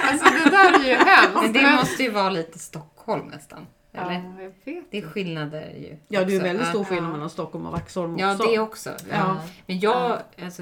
[0.01, 1.41] alltså det där är ju hemskt.
[1.41, 3.67] Men det måste ju vara lite Stockholm nästan.
[3.93, 4.11] Eller?
[4.13, 4.91] Ja, jag vet.
[4.91, 5.97] Det är skillnader ju.
[6.07, 6.47] Ja, det är också.
[6.47, 6.85] väldigt stor Ja.
[6.85, 8.47] skillnad mellan Stockholm och Vaxholm Ja, också.
[8.47, 8.89] det också.
[8.89, 9.15] Ja.
[9.15, 9.41] Ja.
[9.65, 10.61] Men jag, alltså,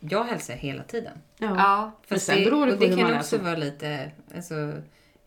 [0.00, 1.18] jag hälsar hela tiden.
[1.38, 1.54] Ja.
[1.56, 3.56] Ja, Men sen beror det och på det hur kan man är också som- vara
[3.56, 4.72] lite, alltså,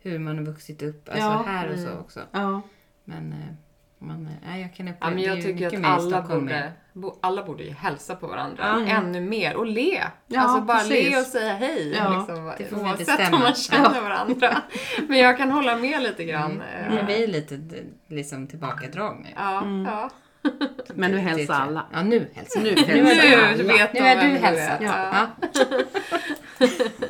[0.00, 1.42] hur man har vuxit upp, alltså Ja.
[1.46, 1.98] här och så Mm.
[1.98, 2.20] också.
[2.30, 2.60] Ja.
[3.04, 3.54] Men eh,
[3.98, 6.72] man, eh, nej, jag kan Ja, uppleva men det är jag tycker att alla borde,
[6.92, 8.88] bo, alla borde ju hälsa på varandra Mm.
[8.88, 10.02] ännu mer och le.
[10.26, 11.10] Ja, alltså bara precis.
[11.10, 11.94] le och säga hej.
[11.98, 13.36] Ja, liksom, det får oavsett bestämma.
[13.36, 14.56] om man känner varandra.
[15.08, 16.62] Men jag kan hålla med lite grann.
[16.76, 16.94] Mm.
[16.94, 17.60] Men vi är lite
[18.08, 19.28] liksom tillbakadragna.
[19.36, 19.84] Ja, Mm.
[19.92, 20.10] ja.
[20.94, 21.86] Men nu hälsar alla.
[21.92, 24.78] Ja, nu hälsar Nu Nu vet Nu är du hälsat.
[24.80, 25.26] Ja.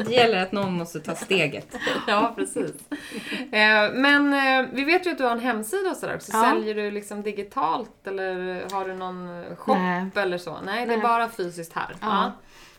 [0.07, 1.76] Det gäller att någon måste ta steget.
[2.07, 2.72] Ja, precis.
[3.53, 6.32] Eh, Men eh, vi vet ju att du har en hemsida och sådär också.
[6.32, 6.51] Ja.
[6.51, 8.35] Säljer du liksom digitalt eller
[8.72, 10.07] har du någon shop Nej.
[10.14, 10.59] eller så?
[10.64, 11.97] Nej, det är bara fysiskt här.
[12.01, 12.32] Ja.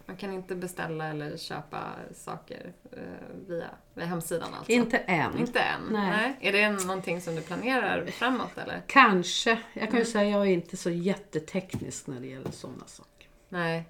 [0.06, 2.99] Man kan inte beställa eller köpa saker eh,
[3.47, 4.72] via, via hemsidan alltså?
[4.72, 5.38] Inte än.
[5.38, 5.82] Inte än?
[5.91, 6.36] Nej.
[6.41, 8.82] Är det någonting som du planerar framåt eller?
[8.88, 9.49] Kanske.
[9.74, 10.06] Jag kan ju Mm.
[10.06, 13.28] säga att jag är inte så jätteteknisk när det gäller sådana saker.
[13.49, 13.86] Nej.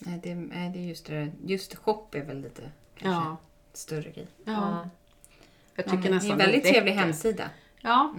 [0.00, 1.32] Nej, det, nej, det är just det.
[1.44, 2.62] Just shop är väl lite
[2.96, 3.36] kanske Ja.
[3.72, 4.26] större grej.
[4.44, 4.88] ja.
[5.74, 7.00] Jag Ja, tycker men det är nästan en väldigt trevlig räcker.
[7.02, 7.50] hemsida.
[7.80, 8.14] Ja.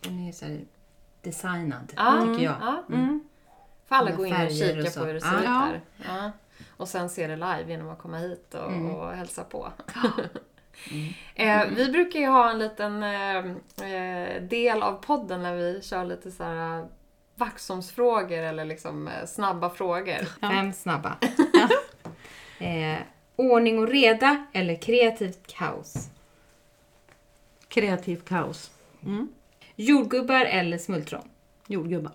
[0.00, 0.60] Den är så här
[1.22, 2.56] designad, Ja, tycker jag.
[2.60, 2.84] Ja.
[2.88, 3.27] Mm.
[3.88, 5.30] Får alla gå in och kika och på hur det Ja.
[5.30, 5.80] ser ut där.
[6.06, 6.30] Ja.
[6.76, 8.90] Och sen se det live genom att komma hit och, Mm.
[8.90, 9.72] och hälsa på.
[11.34, 13.36] Eh, vi brukar ju ha en liten eh,
[13.92, 16.88] eh, del av podden när vi kör lite så här
[17.34, 20.24] Vaxholmsfrågor eller liksom eh, snabba frågor.
[20.40, 21.16] Fem snabba.
[22.58, 22.98] eh,
[23.36, 26.10] ordning och reda eller kreativt kaos?
[27.68, 28.70] Kreativ kaos.
[29.04, 29.28] Mm.
[29.76, 31.28] Jordgubbar eller smultron?
[31.66, 32.12] Jordgubbar.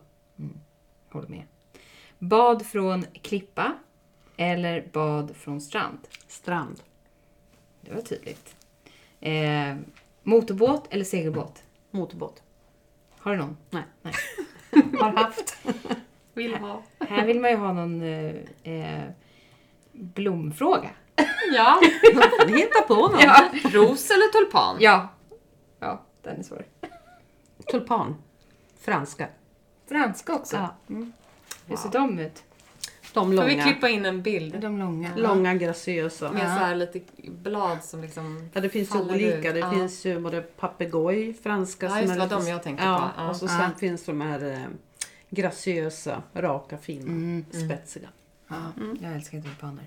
[1.12, 1.44] Håller med.
[2.24, 3.74] Bad från klippa
[4.38, 6.00] eller bad från strand?
[6.28, 6.80] Strand.
[7.82, 8.56] Det var tydligt.
[9.20, 9.76] Eh,
[10.24, 11.64] motorbåt eller segelbåt?
[11.92, 12.44] Motorbåt.
[13.18, 13.58] Har du någon?
[13.70, 13.84] Nej.
[14.02, 14.14] Nej.
[15.00, 15.58] Har haft.
[16.34, 16.84] Vill ha.
[17.00, 19.10] Här vill man ju ha någon eh, eh,
[19.92, 20.90] blomfråga.
[21.54, 21.82] Ja.
[22.48, 23.20] Hitta på någon.
[23.20, 23.50] Ja.
[23.64, 24.78] Ros eller tulpan?
[24.80, 25.08] Ja.
[25.80, 26.66] Ja, den är svår.
[27.72, 28.16] Tulpan.
[28.80, 29.28] Franska.
[29.88, 30.56] Franska också.
[30.56, 30.96] Ja.
[31.68, 32.44] Hur ser de ut?
[33.14, 33.64] De Får vi långa.
[33.64, 34.60] klippa in en bild?
[34.60, 35.10] De långa.
[35.16, 36.32] Långa graciösa.
[36.32, 39.38] Med så här lite blad som liksom Ja, det finns olika.
[39.38, 39.54] ut.
[39.54, 39.72] Det Ja.
[39.72, 43.12] finns ju både papegoj, franska Ja, just det, är var lite- de jag tänkte ja,
[43.16, 43.22] på.
[43.22, 43.30] Ja.
[43.30, 43.50] Och så Ja.
[43.50, 44.60] sen finns de här eh,
[45.30, 47.46] graciösa, raka, fina, Mm.
[47.66, 48.08] spetsiga.
[48.48, 48.56] Ja,
[49.02, 49.84] jag älskar tulpaner.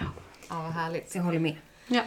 [0.00, 0.06] Ja,
[0.48, 1.14] vad härligt.
[1.14, 1.56] Jag håller med.
[1.86, 2.02] Ja.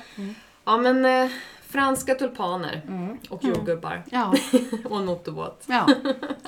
[0.66, 1.32] Ja, men eh,
[1.72, 3.18] franska tulpaner Mm.
[3.30, 4.34] och jordgubbar Ja.
[4.90, 5.64] och en motorbåt.
[5.68, 5.86] ja,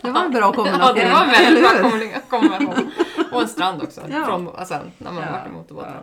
[0.02, 0.98] det var en bra kombination.
[0.98, 1.30] Ja, det var en
[1.92, 2.92] väldigt bra kombination.
[3.32, 4.26] Och en strand också, Ja.
[4.26, 5.32] från, alltså, när man Ja.
[5.32, 5.94] varit i motorbåten.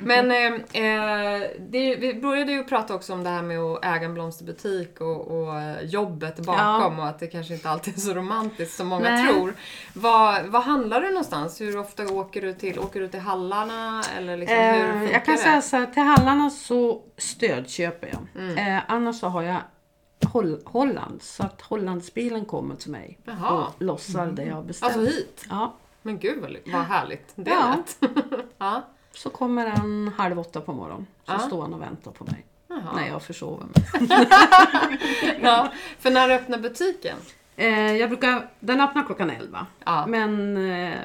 [0.00, 4.04] Men eh, eh, det, vi började ju prata också om det här med att äga
[4.06, 8.14] en blomsterbutik och, och eh, jobbet bakom och att det kanske inte alltid är så
[8.14, 9.26] romantiskt som många Nej.
[9.32, 9.54] tror.
[9.94, 11.60] Var handlar du någonstans?
[11.60, 12.78] Hur ofta åker du till?
[12.78, 14.02] Åker du till hallarna?
[14.18, 15.40] Eller liksom, hur Eh, funkar jag kan det?
[15.40, 18.42] säga så här, till hallarna så stödköper jag.
[18.44, 18.76] Mm.
[18.76, 19.56] Eh, annars så har jag
[20.32, 23.50] Holl- Holland, så att Hollandsbilen kommer till mig Jaha.
[23.76, 24.96] och lossar det jag har beställt.
[24.96, 25.46] Alltså hit?
[25.50, 25.74] Ja,
[26.06, 27.32] Men gud vad, vad härligt.
[27.34, 27.76] Det Ja.
[27.76, 28.10] lät.
[28.58, 28.82] ja.
[29.12, 31.06] så kommer han halv åtta på morgonen.
[31.26, 31.38] Så Ja.
[31.38, 32.46] står han och väntar på mig.
[32.68, 32.96] Jaha.
[32.96, 34.18] När jag försover mig.
[35.42, 35.72] ja.
[35.98, 37.16] För när öppnar butiken?
[37.56, 39.66] Eh, jag brukar, den öppnar klockan 11.
[39.84, 40.06] Ja.
[40.06, 40.98] Men eh,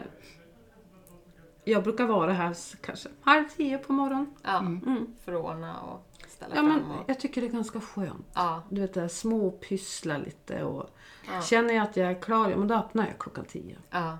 [1.63, 4.33] jag brukar vara här kanske halv tio på morgonen.
[4.43, 4.57] Ja.
[4.59, 5.07] Mm.
[5.25, 6.67] För att ordna och ställa Ja, fram.
[6.69, 7.03] men och...
[7.07, 8.27] jag tycker det är ganska skönt.
[8.33, 8.63] Ja.
[8.69, 10.89] Du vet, det här små pyssla lite och
[11.35, 11.41] Ja.
[11.41, 13.77] känner jag att jag är klar, ja men då öppnar jag klockan tio.
[13.89, 14.17] Ja.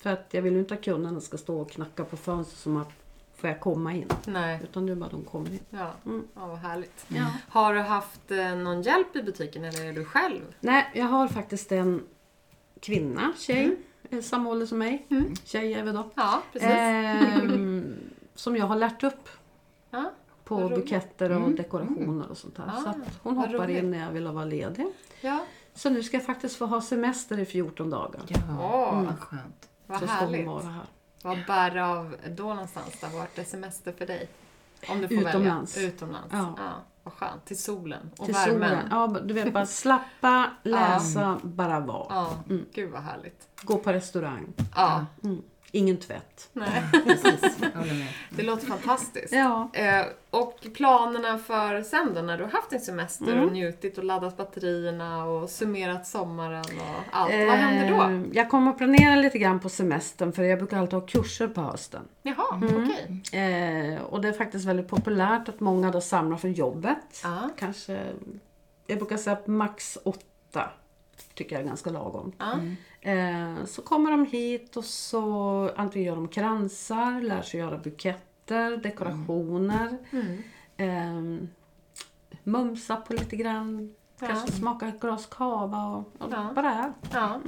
[0.00, 2.76] För att jag vill ju inte att kunderna ska stå och knacka på fönstret som
[2.76, 2.88] att
[3.36, 4.08] får jag komma in?
[4.26, 4.60] Nej.
[4.62, 5.60] Utan det är bara de kommer in.
[5.70, 5.90] Ja.
[6.06, 6.28] Mm.
[6.34, 7.04] ja, vad härligt.
[7.08, 7.26] Ja.
[7.48, 10.40] Har du haft eh, någon hjälp i butiken eller är du själv?
[10.60, 12.02] Nej, jag har faktiskt en
[12.80, 13.76] kvinna, tjej,
[14.10, 14.22] mm.
[14.22, 15.06] samma ålder som mig.
[15.10, 15.34] Mm.
[15.44, 16.10] Tjej är vi då.
[16.14, 16.68] Ja, precis.
[16.70, 17.96] Ehm,
[18.34, 19.28] som jag har lärt upp
[19.90, 20.10] Ja.
[20.44, 20.84] på Vad roligt.
[20.84, 22.64] buketter och dekorationer och sånt där.
[22.76, 23.78] Ah, så att hon hoppar roligt.
[23.78, 24.86] in när jag vill vara ledig.
[25.20, 25.44] ja.
[25.74, 28.20] Så nu ska jag faktiskt få ha semester i 14 dagar.
[28.28, 29.68] Ja, Åh, vad skönt.
[29.90, 30.46] Vad så härligt.
[30.46, 30.84] vara här.
[31.22, 33.00] Vad bär av då någonstans?
[33.00, 34.28] Där vart det semester för dig?
[34.88, 35.76] Om du får Utomlands.
[35.76, 35.88] välja.
[35.88, 36.28] Utomlands.
[36.32, 36.54] Ja.
[37.02, 37.44] Vad skönt.
[37.44, 38.54] Till solen och Till värmen.
[38.70, 38.88] solen.
[38.90, 42.06] Ja, du vet bara slappa, läsa, bara vara.
[42.10, 42.30] Ja,
[42.74, 43.48] gud vad härligt.
[43.62, 44.46] Gå på restaurang.
[44.76, 45.42] Ja, Mm.
[45.72, 46.48] Ingen tvätt.
[46.52, 46.82] nej.
[47.06, 48.06] Precis, jag håller med.
[48.30, 49.32] Det låter fantastiskt.
[49.32, 49.70] Ja.
[49.72, 53.44] Eh, och planerna för sen då, när du har haft din semester Mm.
[53.44, 57.32] och njutit och laddat batterierna och summerat sommaren och allt.
[57.32, 58.02] Vad händer då?
[58.14, 61.48] Eh, Jag kommer att planera lite grann på semestern för jag brukar alltid ha kurser
[61.48, 62.02] på hösten.
[62.22, 62.90] Jaha, Mm.
[62.90, 63.40] okej.
[63.94, 67.20] Eh, och det är faktiskt väldigt populärt att många då samlar från jobbet.
[67.22, 67.48] Ja.
[67.58, 68.00] Kanske,
[68.86, 70.70] jag brukar säga att max åtta
[71.34, 72.32] tycker jag är ganska lagom.
[72.38, 72.52] Ja.
[73.00, 78.76] Eh, så kommer de hit och så antingen gör de kransar, lär sig göra buketter,
[78.76, 79.98] dekorationer.
[80.10, 80.42] Mm.
[80.76, 81.46] Eh,
[82.42, 83.94] mumsa på lite grann.
[84.20, 84.26] Ja.
[84.26, 86.52] Kanske smaka ett glas cava och, och Ja.
[86.54, 86.92] bara är.
[87.12, 87.40] Ja,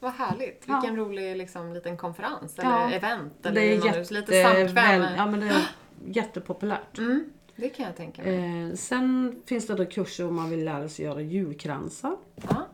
[0.00, 0.64] vad härligt.
[0.66, 0.80] Ja.
[0.80, 2.80] Vilken rolig liksom, liten konferens Ja.
[2.86, 3.46] eller event.
[3.46, 5.02] Eller Det är jätte, lite samkväm.
[5.16, 5.68] ja, men det är
[6.06, 6.98] jättepopulärt.
[6.98, 7.24] Mm,
[7.56, 8.64] det kan jag tänka mig.
[8.70, 12.16] Eh, sen finns det då kurser om man vill lära sig göra julkransar.
[12.36, 12.66] Ja.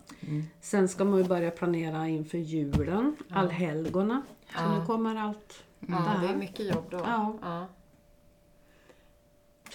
[0.61, 4.23] Sen ska man ju börja planera inför julen, allhelgona.
[4.47, 4.79] Så Ja.
[4.79, 6.37] nu kommer allt ja, det det är här.
[6.37, 6.99] mycket jobb då.
[6.99, 7.39] Ja.
[7.43, 7.67] Ja.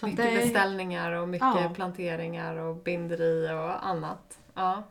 [0.00, 1.70] Så Mycket är- beställningar och mycket Ja.
[1.74, 4.38] planteringar och binderi och annat.
[4.54, 4.82] Ja.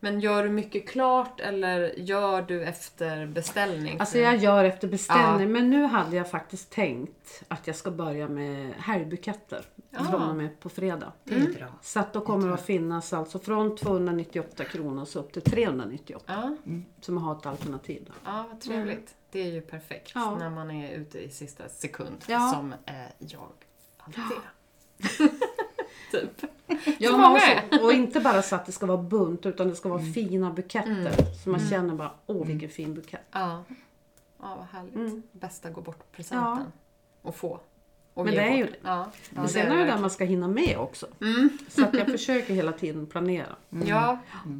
[0.00, 3.96] Men gör du mycket klart eller gör du efter beställning?
[4.00, 5.52] Alltså jag gör efter beställning, Ja.
[5.52, 10.04] men nu hade jag faktiskt tänkt att jag ska börja med helgbuketter Ja.
[10.04, 11.12] från och med på fredag.
[11.24, 11.66] Det är bra.
[11.82, 16.24] Så att då kommer det att finnas alltså från 298 kronor så upp till 398.
[16.26, 16.56] Ja,
[17.00, 18.04] Så man har ett alternativ.
[18.06, 18.12] Då.
[18.24, 19.14] ja vad trevligt.
[19.30, 20.36] Det är ju perfekt Ja.
[20.38, 22.24] när man är ute i sista sekund.
[22.28, 22.52] Ja.
[22.54, 23.48] Som eh, jag
[23.98, 25.28] alltid är.
[26.12, 26.50] typ.
[26.98, 27.78] Ja, många och, är.
[27.78, 30.50] så, och inte bara så att det ska vara bunt utan det ska vara fina
[30.50, 31.12] buketter.
[31.44, 33.20] Så man känner bara, åh vilken fin bukett.
[33.32, 33.64] Ja.
[34.38, 34.94] ja, vad härligt.
[34.94, 35.22] Mm.
[35.32, 36.72] Bästa gå bort-presenten.
[37.22, 37.60] Och få.
[38.18, 38.74] Och Men det är ju bort.
[38.82, 41.06] Ja, ja, Men det sen är är det det där man ska hinna med också.
[41.20, 41.58] Mm.
[41.68, 43.56] Så att jag försöker hela tiden planera.
[43.86, 44.18] Ja,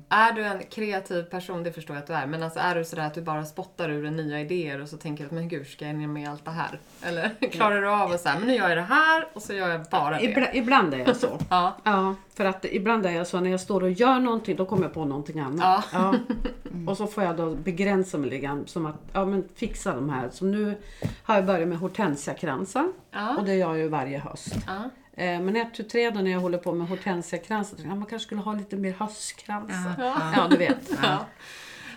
[0.09, 2.85] är du en kreativ person, det förstår jag att du är, men alltså är du
[2.85, 5.49] sådär att du bara spottar ur en nya idéer och så tänker du att men
[5.49, 6.79] gud, ska jag hinna med allt det här?
[7.03, 9.69] Eller klarar du av att säga, men nu gör jag det här och så gör
[9.69, 10.25] jag bara det.
[10.25, 11.39] Ibland, ibland är jag så.
[11.51, 14.67] Ja, Ja, för att ibland är jag så när jag står och gör någonting, då
[14.67, 15.87] kommer jag på någonting annat.
[15.93, 16.15] Ja.
[16.87, 20.11] Och så får jag då begränsa mig lite grann, som att ja, men fixa de
[20.11, 20.31] här.
[20.31, 20.75] Så nu
[21.23, 24.55] har jag börjat med hortensiakransar ja, och det gör jag ju varje höst.
[24.67, 24.91] ja.
[25.23, 28.09] Eh, Men efter tre då när jag håller på med hortensiakransar, tänkte jag, ja, man
[28.09, 29.93] kanske skulle ha lite mer höstkransar.
[30.37, 30.91] Ja, du vet.
[31.03, 31.27] ja.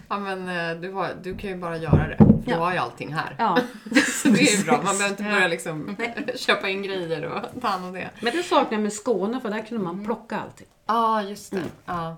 [0.10, 2.18] Ja men eh, du, har, du kan ju bara göra det.
[2.46, 2.58] Du Ja.
[2.58, 3.36] har ju allting här.
[3.40, 3.58] Ja.
[4.24, 4.74] Så det är ju bra.
[4.84, 5.96] Man behöver inte börja liksom
[6.36, 8.10] köpa in grejer och ta hand om det.
[8.22, 10.68] Men det saknar jag med Skåne för där kunde man plocka allting.
[10.86, 11.64] Ja, just det.
[11.86, 12.16] Ja,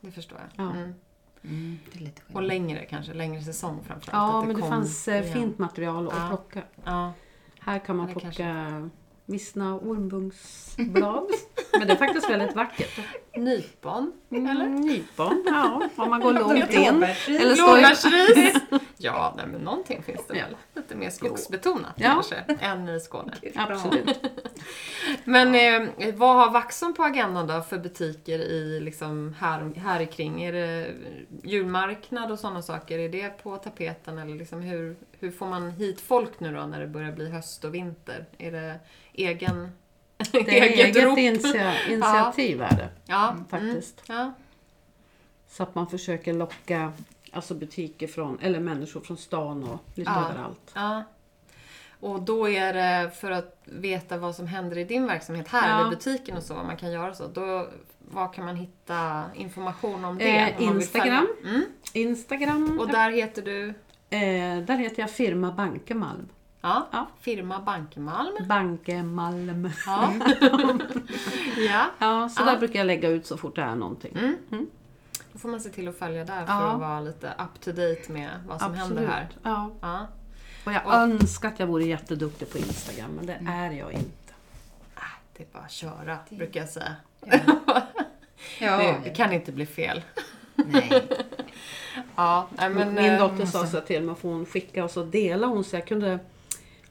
[0.00, 0.66] det förstår jag.
[0.66, 0.70] Ja.
[0.72, 0.94] Mm.
[1.44, 4.08] Mm, det är lite Och längre kanske, längre säsong framförallt.
[4.32, 5.32] Ja, att men det kom fanns eh, igen.
[5.34, 6.28] fint material att Ja.
[6.28, 6.62] plocka.
[6.84, 7.12] Ja.
[7.66, 8.90] Här kan man plocka
[9.26, 11.26] vissna ormbunksblad.
[11.72, 13.00] Men det är faktiskt väldigt vackert.
[13.36, 14.50] Nypon, eller?
[14.50, 15.88] Mm, nypon, ja.
[15.96, 17.02] Om man går långt in.
[17.36, 18.62] Eller Blåbärsris!
[18.96, 20.56] ja, nej, men någonting finns det väl.
[20.74, 22.08] Lite mer skogsbetonat Ja.
[22.12, 23.32] kanske, än i Skåne.
[23.54, 24.20] absolut.
[25.24, 25.54] Men
[25.98, 30.42] eh, vad har Vaxholm på agendan då för butiker i, liksom, här, här kring?
[30.42, 30.90] Är det
[31.42, 32.98] julmarknad och sådana saker?
[32.98, 34.18] Är det på tapeten?
[34.18, 37.64] Eller liksom hur, hur får man hit folk nu då när det börjar bli höst
[37.64, 38.24] och vinter?
[38.38, 38.78] Är det
[39.16, 39.68] egen,
[40.32, 41.18] Det är eget rop?
[41.18, 44.08] initia, initiativ är det Ja, faktiskt.
[44.08, 44.32] Mm, ja.
[45.48, 46.92] Så att man försöker locka
[47.32, 50.28] alltså butiker från, eller människor från stan och lite Ja.
[50.30, 50.72] överallt.
[50.74, 51.02] Ja.
[52.00, 55.86] Och då är det för att veta vad som händer i din verksamhet här, Ja.
[55.86, 57.26] i butiken och så, vad man kan göra så.
[57.26, 60.38] Då, var kan man hitta information om det?
[60.38, 61.26] Eh, om Instagram.
[61.44, 61.62] Mm.
[61.92, 63.68] Instagram, Och där heter du?
[64.10, 66.28] eh, där heter jag Firma Bankemalm.
[66.60, 66.88] Ja.
[66.92, 67.06] Ja.
[67.20, 68.36] Firma Bankemalm.
[68.48, 69.70] Bankemalm.
[69.86, 70.12] Ja.
[71.56, 71.86] ja.
[71.98, 72.44] Ja, så Ja.
[72.46, 74.16] där brukar jag lägga ut så fort det är någonting.
[74.50, 74.66] Mm.
[75.32, 76.70] Då får man se till att följa där för Ja.
[76.72, 79.28] att vara lite up to date med vad som händer här.
[79.42, 79.70] Ja.
[79.80, 80.06] Ja.
[80.66, 84.32] Och jag Och- önskar att jag vore jätteduktig på Instagram, men det är jag inte.
[84.94, 85.00] Ah,
[85.36, 86.92] Det är bara att köra, brukar jag säga.
[88.60, 90.02] Ja, Det, det kan inte bli fel.
[90.54, 91.08] nej.
[92.16, 95.52] Ja, men, Min eh, dotter sa så till mig att hon skicka och så delade
[95.52, 96.18] hon så jag kunde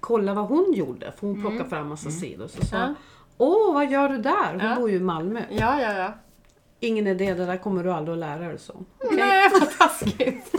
[0.05, 1.11] kolla vad hon gjorde.
[1.19, 2.47] För hon plockade fram massa sidor.
[2.47, 2.93] Så sa Ja.
[3.37, 4.51] Åh, vad gör du där?
[4.51, 4.75] Hon Ja.
[4.75, 5.41] bor ju i Malmö.
[5.49, 6.13] Ja, ja, ja.
[6.79, 8.59] Ingen idé, det där kommer du aldrig att lära dig.
[8.59, 8.73] Så.
[9.11, 10.55] Nej, vad taskigt.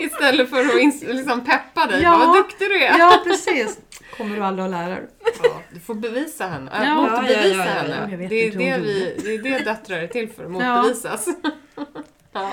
[0.00, 0.74] Istället för att
[1.16, 2.02] liksom peppa dig.
[2.02, 2.18] Ja.
[2.18, 2.98] Vad duktig du är.
[2.98, 3.78] Ja, precis.
[4.16, 5.08] Kommer du aldrig att lära dig.
[5.42, 6.70] Ja, du får bevisa henne.
[6.70, 7.94] Äh, Ja, motbevisa ja, ja, ja, ja.
[7.94, 8.16] henne.
[8.28, 11.28] Det är det, vi, det är det döttrar är till för, att motbevisas.
[12.32, 12.50] Ja.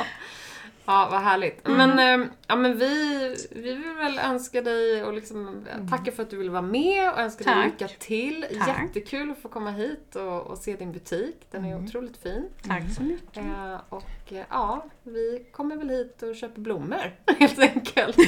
[0.85, 1.67] Ja, vad härligt.
[1.67, 1.77] Mm.
[1.95, 6.29] Men, eh, ja, men vi, vi vill väl önska dig och liksom tacka för att
[6.29, 7.71] du ville vara med och önska dig Mm.
[7.71, 7.81] Tack.
[7.81, 8.45] lycka till.
[8.59, 8.67] Tack.
[8.67, 11.35] Jättekul att få komma hit och, och se din butik.
[11.51, 12.49] Den är otroligt fin.
[12.67, 13.37] Tack så mycket.
[13.37, 14.03] Eh, och
[14.33, 18.17] eh, ja, vi kommer väl hit och köper blommor helt enkelt.
[18.17, 18.25] nu,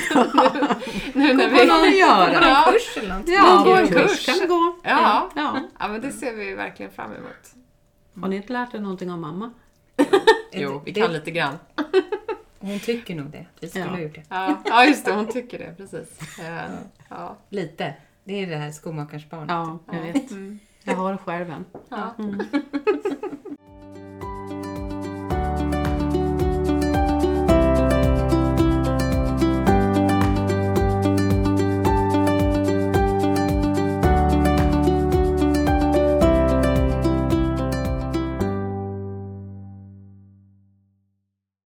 [1.13, 1.99] nu när Vad någon vi...
[1.99, 2.33] göra.
[2.47, 2.71] Ja.
[2.71, 3.27] Kurs eller något?
[3.27, 4.75] Ja, gå en en kurs kan det gå.
[4.83, 5.29] Ja.
[5.35, 5.59] ja.
[5.79, 7.53] ja, men det ser vi verkligen fram emot.
[8.21, 9.51] Har ni inte lärt er någonting om mamma?
[10.51, 11.55] Jo, vi Det- kan lite grann.
[12.65, 13.45] Hon tycker nog det.
[13.59, 13.89] Vi skulle Ja.
[13.91, 14.23] ha gjort det.
[14.29, 16.39] Ja, ja, just det, hon tycker det, precis.
[16.39, 16.61] Eh,
[17.09, 17.35] Ja.
[17.49, 17.93] Lite.
[18.23, 19.45] Det är det här skomakarens barn.
[19.49, 20.31] Ja, jag vet.
[20.31, 20.59] Mm.
[20.83, 21.65] Jag har själv en.
[21.89, 22.15] Ja.
[22.19, 22.39] Mm.